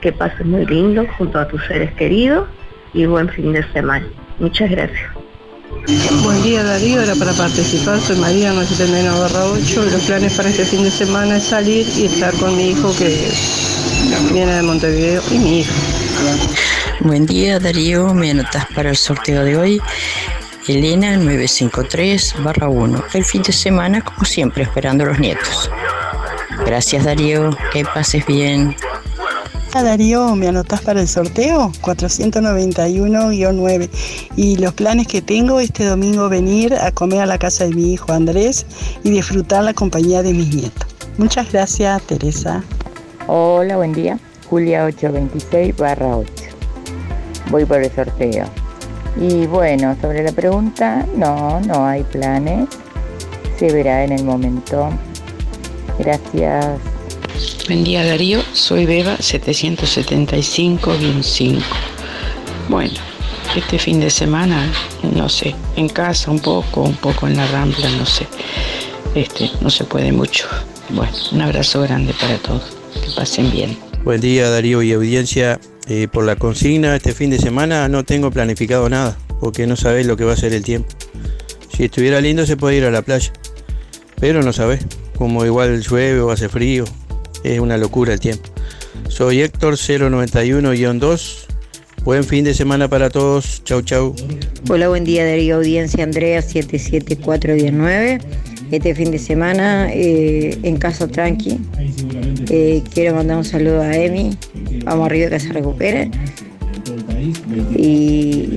[0.00, 2.48] Que pases muy lindo junto a tus seres queridos
[2.94, 4.06] y buen fin de semana.
[4.38, 5.10] Muchas gracias.
[6.24, 10.64] Buen día Darío, era para participar, soy María 979 8 y los planes para este
[10.64, 13.30] fin de semana es salir y estar con mi hijo que
[14.32, 15.72] viene de Montevideo y mi hija.
[17.00, 19.82] Buen día Darío, me anotas para el sorteo de hoy.
[20.68, 22.34] Elena 953
[22.68, 23.04] 1.
[23.14, 25.70] El fin de semana, como siempre, esperando a los nietos.
[26.66, 28.74] Gracias Darío, que pases bien.
[29.72, 31.70] Ah, Darío, ¿me anotás para el sorteo?
[31.80, 33.88] 491-9.
[34.36, 37.92] Y los planes que tengo este domingo venir a comer a la casa de mi
[37.92, 38.66] hijo Andrés
[39.04, 40.88] y disfrutar la compañía de mis nietos.
[41.18, 42.64] Muchas gracias, Teresa.
[43.28, 44.18] Hola, buen día.
[44.48, 46.32] Julia 826 barra 8.
[47.50, 48.46] Voy por el sorteo.
[49.20, 52.68] Y bueno, sobre la pregunta, no, no hay planes.
[53.56, 54.90] Se verá en el momento.
[56.00, 56.80] Gracias.
[57.66, 61.60] Buen día Darío, soy Beba 775-5.
[62.70, 62.94] Bueno,
[63.54, 64.72] este fin de semana,
[65.14, 68.26] no sé, en casa un poco, un poco en la rambla, no sé.
[69.14, 70.48] Este, no se puede mucho.
[70.88, 72.78] Bueno, un abrazo grande para todos.
[72.94, 73.76] Que pasen bien.
[74.02, 75.60] Buen día Darío y audiencia.
[75.86, 80.06] Eh, por la consigna, este fin de semana no tengo planificado nada, porque no sabéis
[80.06, 80.88] lo que va a ser el tiempo.
[81.76, 83.30] Si estuviera lindo se puede ir a la playa,
[84.18, 84.80] pero no sabés,
[85.20, 86.86] como igual llueve o hace frío,
[87.44, 88.48] es una locura el tiempo.
[89.08, 91.44] Soy Héctor 091-2.
[92.04, 93.62] Buen fin de semana para todos.
[93.64, 94.16] Chau, chau.
[94.70, 98.18] Hola, buen día Darío, audiencia Andrea 77419.
[98.70, 101.58] Este fin de semana eh, en casa tranqui.
[102.48, 104.30] Eh, quiero mandar un saludo a Emi.
[104.84, 106.10] Vamos arriba que se recupere.
[107.76, 108.54] Y,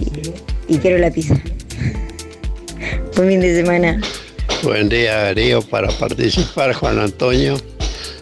[0.69, 1.35] y quiero la pizza.
[3.17, 3.99] Buen fin de semana.
[4.63, 7.57] Buen día Darío para participar Juan Antonio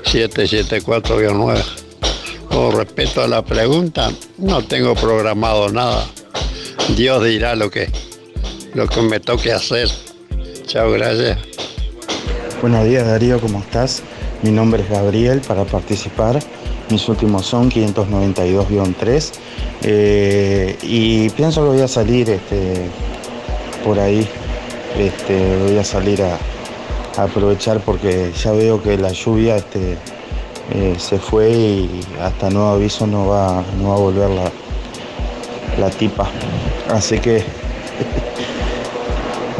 [0.05, 1.63] 774-9.
[2.49, 6.03] Con respecto a la pregunta, no tengo programado nada.
[6.97, 7.89] Dios dirá lo que,
[8.73, 9.87] lo que me toque hacer.
[10.65, 11.37] Chao, gracias.
[12.59, 14.01] Buenos días Darío, ¿cómo estás?
[14.41, 16.39] Mi nombre es Gabriel para participar.
[16.89, 19.31] Mis últimos son 592-3.
[19.83, 22.87] Eh, y pienso que voy a salir este,
[23.83, 24.27] por ahí.
[24.97, 26.37] Este, voy a salir a,
[27.17, 29.97] aprovechar porque ya veo que la lluvia este,
[30.73, 34.51] eh, se fue y hasta nuevo aviso no va, no va a volver la,
[35.77, 36.29] la tipa.
[36.89, 37.37] Así que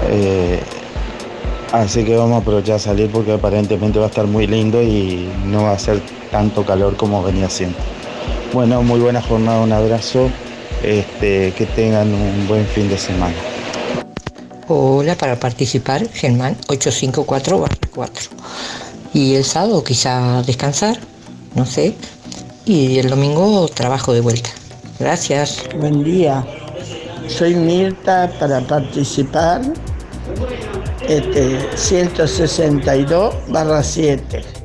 [0.10, 0.60] eh,
[1.74, 5.30] así que vamos a aprovechar a salir porque aparentemente va a estar muy lindo y
[5.46, 6.02] no va a ser
[6.32, 7.78] tanto calor como venía siendo.
[8.54, 10.30] Bueno, muy buena jornada, un abrazo,
[10.84, 13.36] este, que tengan un buen fin de semana.
[14.68, 18.30] Hola, para participar, Germán 854 4.
[19.14, 20.98] Y el sábado quizá descansar,
[21.56, 21.96] no sé.
[22.66, 24.50] Y el domingo trabajo de vuelta.
[25.00, 25.64] Gracias.
[25.80, 26.46] Buen día.
[27.28, 29.62] Soy Mirta para participar.
[31.08, 34.61] Este 162 barra 7.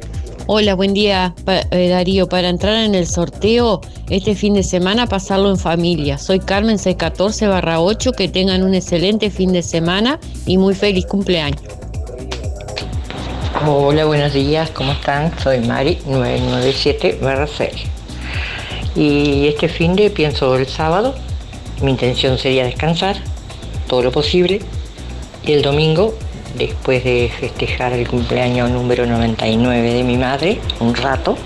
[0.48, 1.34] Hola, buen día
[1.72, 2.28] eh, Darío.
[2.28, 6.18] Para entrar en el sorteo este fin de semana, pasarlo en familia.
[6.18, 8.12] Soy Carmen 614 barra 8.
[8.12, 11.60] Que tengan un excelente fin de semana y muy feliz cumpleaños.
[13.66, 15.36] Hola, buenos días, ¿cómo están?
[15.40, 17.18] Soy Mari 997
[17.56, 17.70] 6.
[18.94, 21.16] Y este fin de pienso el sábado.
[21.82, 23.16] Mi intención sería descansar
[23.88, 24.60] todo lo posible.
[25.44, 26.14] Y el domingo,
[26.56, 31.36] después de festejar el cumpleaños número 99 de mi madre, un rato,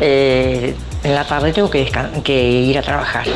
[0.00, 3.26] eh, en la tarde tengo que, ir a trabajar.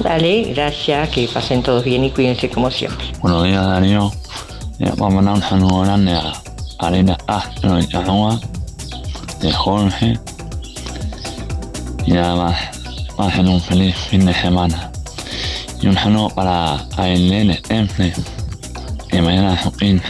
[0.00, 3.06] Dale, gracias, que pasen todos bien y cuídense como siempre.
[3.20, 4.12] Buenos días Darío.
[4.80, 6.32] Eh, Vamos a mandar un saludo grande a
[6.80, 8.40] Arena Astro y Canoa,
[9.40, 10.18] de Jorge.
[12.06, 12.56] Y nada más,
[13.16, 14.90] pasen un feliz fin de semana.
[15.80, 18.12] Y un saludo para Ailene Temple,
[19.14, 20.04] que mañana es su 15.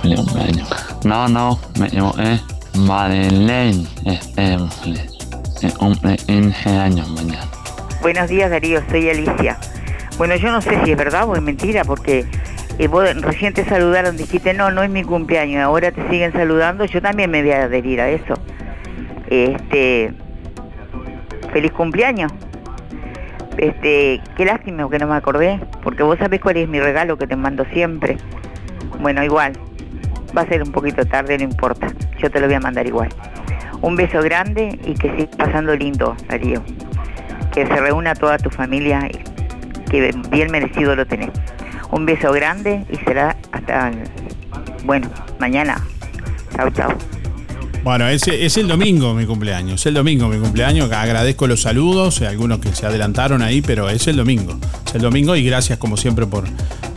[0.00, 0.68] Feliz cumpleaños.
[1.04, 2.40] No, no, me equivoqué.
[2.78, 3.86] Madeleine
[4.34, 5.06] Temple,
[5.60, 7.46] que cumple 15 años mañana.
[8.00, 9.58] Buenos días Darío, soy Alicia.
[10.16, 12.24] Bueno, yo no sé si es verdad o es mentira porque
[12.78, 16.86] eh, vos recién te saludaron, dijiste no, no es mi cumpleaños, ahora te siguen saludando,
[16.86, 18.34] yo también me voy a adherir a eso.
[19.28, 20.10] Este,
[21.52, 22.32] feliz cumpleaños.
[23.56, 27.26] Este, qué lástima que no me acordé, porque vos sabés cuál es mi regalo que
[27.26, 28.16] te mando siempre.
[29.00, 29.52] Bueno, igual,
[30.36, 33.08] va a ser un poquito tarde, no importa, yo te lo voy a mandar igual.
[33.80, 36.62] Un beso grande y que sigas pasando lindo, Darío
[37.54, 41.30] que se reúna toda tu familia y que bien merecido lo tenés.
[41.92, 43.92] Un beso grande y será hasta,
[44.84, 45.08] bueno,
[45.38, 45.76] mañana.
[46.56, 47.13] Chau, chau.
[47.84, 49.82] Bueno, es, es el domingo mi cumpleaños.
[49.82, 50.90] Es el domingo mi cumpleaños.
[50.90, 54.56] Agradezco los saludos, eh, algunos que se adelantaron ahí, pero es el domingo.
[54.86, 56.44] Es el domingo y gracias como siempre por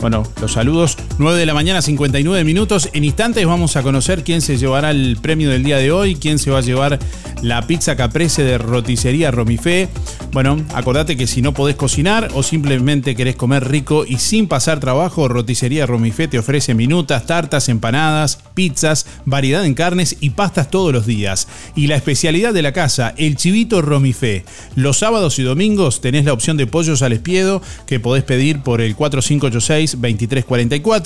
[0.00, 0.96] bueno, los saludos.
[1.18, 2.90] 9 de la mañana, 59 minutos.
[2.92, 6.38] En instantes vamos a conocer quién se llevará el premio del día de hoy, quién
[6.38, 7.00] se va a llevar
[7.42, 9.88] la pizza caprese de roticería Romifé.
[10.32, 14.78] Bueno, acordate que si no podés cocinar o simplemente querés comer rico y sin pasar
[14.78, 20.92] trabajo, roticería Romifé te ofrece minutas, tartas, empanadas, pizzas, variedad en carnes y pastas todos
[20.92, 21.48] los días.
[21.74, 24.44] Y la especialidad de la casa, el chivito Romifé.
[24.76, 28.80] Los sábados y domingos tenés la opción de pollos al espiedo que podés pedir por
[28.80, 28.94] el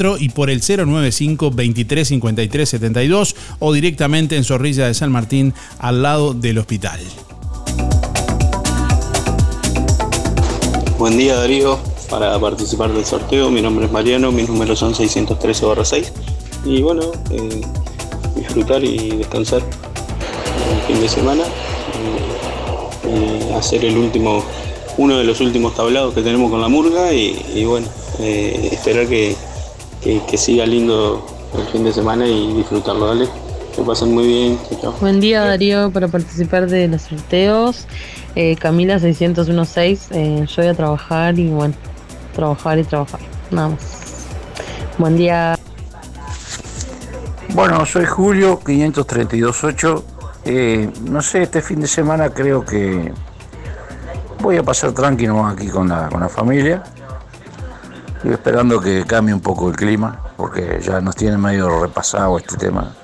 [0.02, 6.58] 4586-2344 y por el 095-235372 o directamente en Zorrilla de San Martín al lado del
[6.58, 7.00] hospital.
[10.98, 16.12] Buen día Darío, para participar del sorteo, mi nombre es Mariano, mis números son 613-6
[16.64, 17.60] y bueno, eh,
[18.36, 24.44] disfrutar y descansar el fin de semana, eh, y hacer el último,
[24.96, 27.88] uno de los últimos tablados que tenemos con la murga y, bueno,
[28.20, 29.34] eh, esperar que,
[30.02, 31.24] que siga lindo
[31.56, 33.28] el fin de semana y disfrutarlo, dale.
[33.74, 34.58] Que pasen muy bien.
[34.80, 34.94] Chao.
[35.00, 37.86] Buen día Darío para participar de los sorteos.
[38.34, 41.74] Eh, Camila 616, eh, yo voy a trabajar y bueno,
[42.34, 43.20] trabajar y trabajar.
[43.50, 44.26] Nada más.
[44.98, 45.58] Buen día.
[47.54, 50.04] Bueno, soy Julio 5328.
[50.44, 53.12] Eh, no sé, este fin de semana creo que
[54.40, 56.82] voy a pasar tranquilo aquí con la, con la familia.
[58.22, 62.56] Estoy esperando que cambie un poco el clima, porque ya nos tiene medio repasado este
[62.56, 62.94] tema.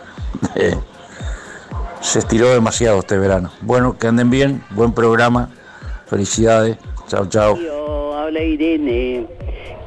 [2.00, 3.50] Se estiró demasiado este verano.
[3.62, 5.50] Bueno, que anden bien, buen programa.
[6.06, 6.76] Felicidades.
[7.08, 7.58] Chao, chao.
[8.16, 9.26] Habla Irene.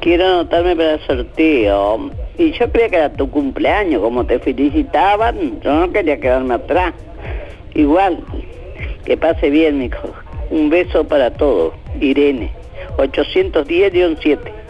[0.01, 2.11] Quiero anotarme para el sorteo.
[2.37, 6.93] Y yo creía que era tu cumpleaños, como te felicitaban, yo no quería quedarme atrás.
[7.73, 8.21] Igual,
[9.05, 10.09] que pase bien, hijo.
[10.49, 11.73] Un beso para todos.
[12.01, 12.51] Irene,
[12.97, 14.60] 810-7.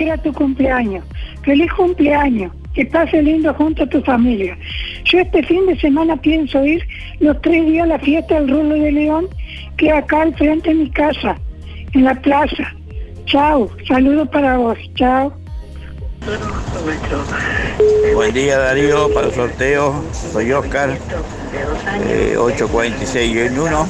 [0.00, 1.04] Que era tu cumpleaños.
[1.42, 2.50] Feliz cumpleaños.
[2.74, 4.56] Que pase lindo junto a tu familia.
[5.04, 6.86] Yo este fin de semana pienso ir
[7.18, 9.28] los tres días a la fiesta del Rulo de León,
[9.76, 11.36] que acá al frente de mi casa,
[11.92, 12.72] en la plaza.
[13.26, 14.78] Chao, saludos para vos.
[14.94, 15.32] Chao.
[18.14, 20.02] Buen día Darío, para el sorteo.
[20.32, 20.96] Soy Oscar,
[22.08, 23.88] eh, 846 y 1.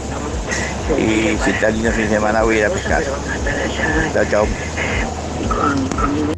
[0.99, 3.03] Y si está lindo fin de semana voy a ir a pescar.
[4.15, 4.47] Chao, chao.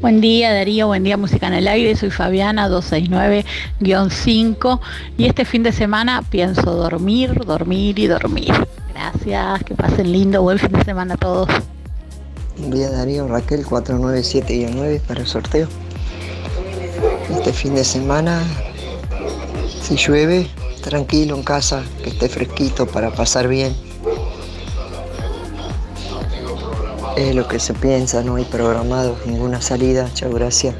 [0.01, 4.81] Buen día Darío, buen día Música en el Aire, soy Fabiana 269-5
[5.17, 8.53] y este fin de semana pienso dormir, dormir y dormir.
[8.93, 11.49] Gracias, que pasen lindo, buen fin de semana a todos.
[12.59, 15.69] Buen día Darío, Raquel 497-9 para el sorteo.
[17.31, 18.43] Este fin de semana,
[19.83, 20.49] si llueve,
[20.83, 23.75] tranquilo en casa, que esté fresquito para pasar bien.
[27.17, 30.09] Es lo que se piensa, no hay programado ninguna salida.
[30.15, 30.75] Chao, gracias.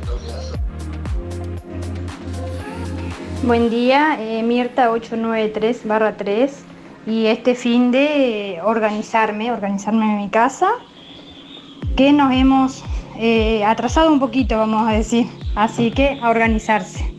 [3.43, 6.65] Buen día, eh, Mirta 893 barra 3
[7.07, 10.71] y este fin de eh, organizarme, organizarme en mi casa,
[11.97, 12.83] que nos hemos
[13.19, 17.13] eh, atrasado un poquito, vamos a decir, así que a organizarse.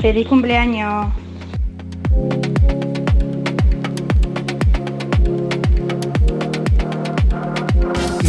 [0.00, 1.12] Feliz cumpleaños.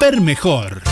[0.00, 0.82] Ver mejor.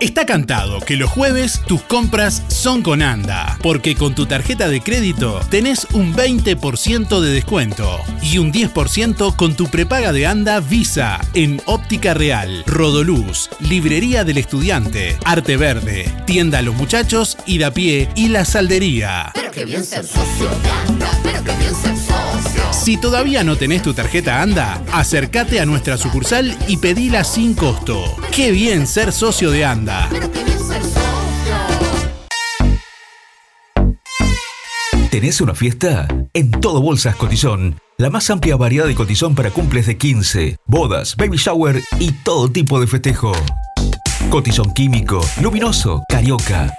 [0.00, 4.80] Está cantado que los jueves tus compras son con ANDA, porque con tu tarjeta de
[4.80, 11.18] crédito tenés un 20% de descuento y un 10% con tu prepaga de ANDA Visa
[11.34, 17.36] en Óptica Real, Rodoluz, Librería del Estudiante, Arte Verde, Tienda los Muchachos,
[17.74, 19.32] pie y La Saldería.
[19.34, 19.84] Pero bien
[22.78, 28.02] Si todavía no tenés tu tarjeta ANDA, acércate a nuestra sucursal y pedila sin costo.
[28.32, 30.08] Qué bien ser socio de ANDA.
[35.10, 36.06] ¿Tenés una fiesta?
[36.32, 37.80] En Todo Bolsas Cotizón.
[37.98, 42.48] La más amplia variedad de cotizón para cumples de 15, bodas, baby shower y todo
[42.48, 43.32] tipo de festejo.
[44.30, 46.78] Cotizón químico, luminoso, carioca.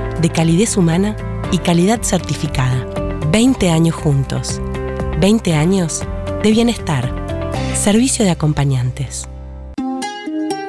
[0.21, 1.15] de calidez humana
[1.51, 2.85] y calidad certificada.
[3.31, 4.61] 20 años juntos.
[5.19, 6.03] 20 años
[6.43, 7.13] de bienestar.
[7.73, 9.27] Servicio de acompañantes.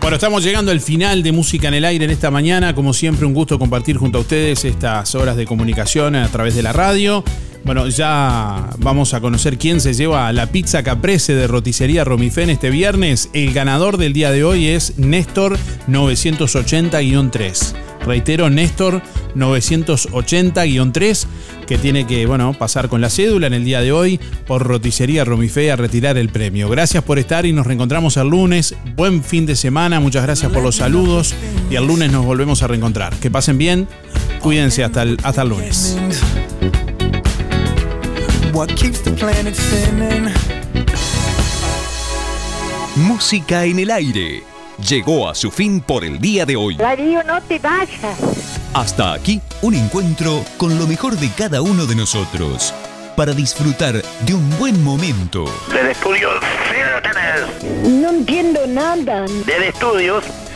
[0.00, 2.74] Bueno, estamos llegando al final de Música en el Aire en esta mañana.
[2.74, 6.62] Como siempre, un gusto compartir junto a ustedes estas horas de comunicación a través de
[6.62, 7.22] la radio.
[7.68, 12.70] Bueno, ya vamos a conocer quién se lleva la pizza caprese de roticería Romifén este
[12.70, 13.28] viernes.
[13.34, 17.74] El ganador del día de hoy es Néstor 980-3.
[18.06, 19.02] Reitero, Néstor
[19.36, 21.26] 980-3,
[21.66, 25.26] que tiene que, bueno, pasar con la cédula en el día de hoy por Roticería
[25.26, 26.70] Romifé a retirar el premio.
[26.70, 28.74] Gracias por estar y nos reencontramos el lunes.
[28.96, 31.34] Buen fin de semana, muchas gracias por los saludos
[31.70, 33.14] y el lunes nos volvemos a reencontrar.
[33.16, 33.86] Que pasen bien,
[34.40, 35.98] cuídense hasta el, hasta el lunes.
[38.52, 40.32] What keeps the planet spinning?
[42.96, 44.42] Música en el aire.
[44.78, 46.76] Llegó a su fin por el día de hoy.
[46.76, 48.18] Darío, no te vayas.
[48.74, 52.72] Hasta aquí, un encuentro con lo mejor de cada uno de nosotros.
[53.16, 55.44] Para disfrutar de un buen momento.
[55.72, 56.34] Desde estudios,
[57.02, 57.82] tenés.
[57.84, 59.26] No entiendo nada.
[59.44, 60.24] Desde estudios,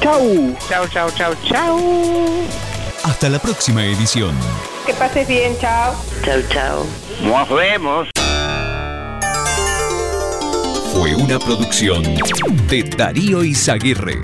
[0.00, 0.54] Chau.
[0.68, 1.78] Chau, chau, chau, chau.
[3.02, 4.34] Hasta la próxima edición.
[4.86, 5.56] Que pases bien.
[5.60, 5.94] Chau.
[6.24, 6.86] Chau, chau.
[7.22, 8.08] Nos vemos.
[10.92, 12.02] Fue una producción
[12.68, 14.18] de Darío Izaguirre.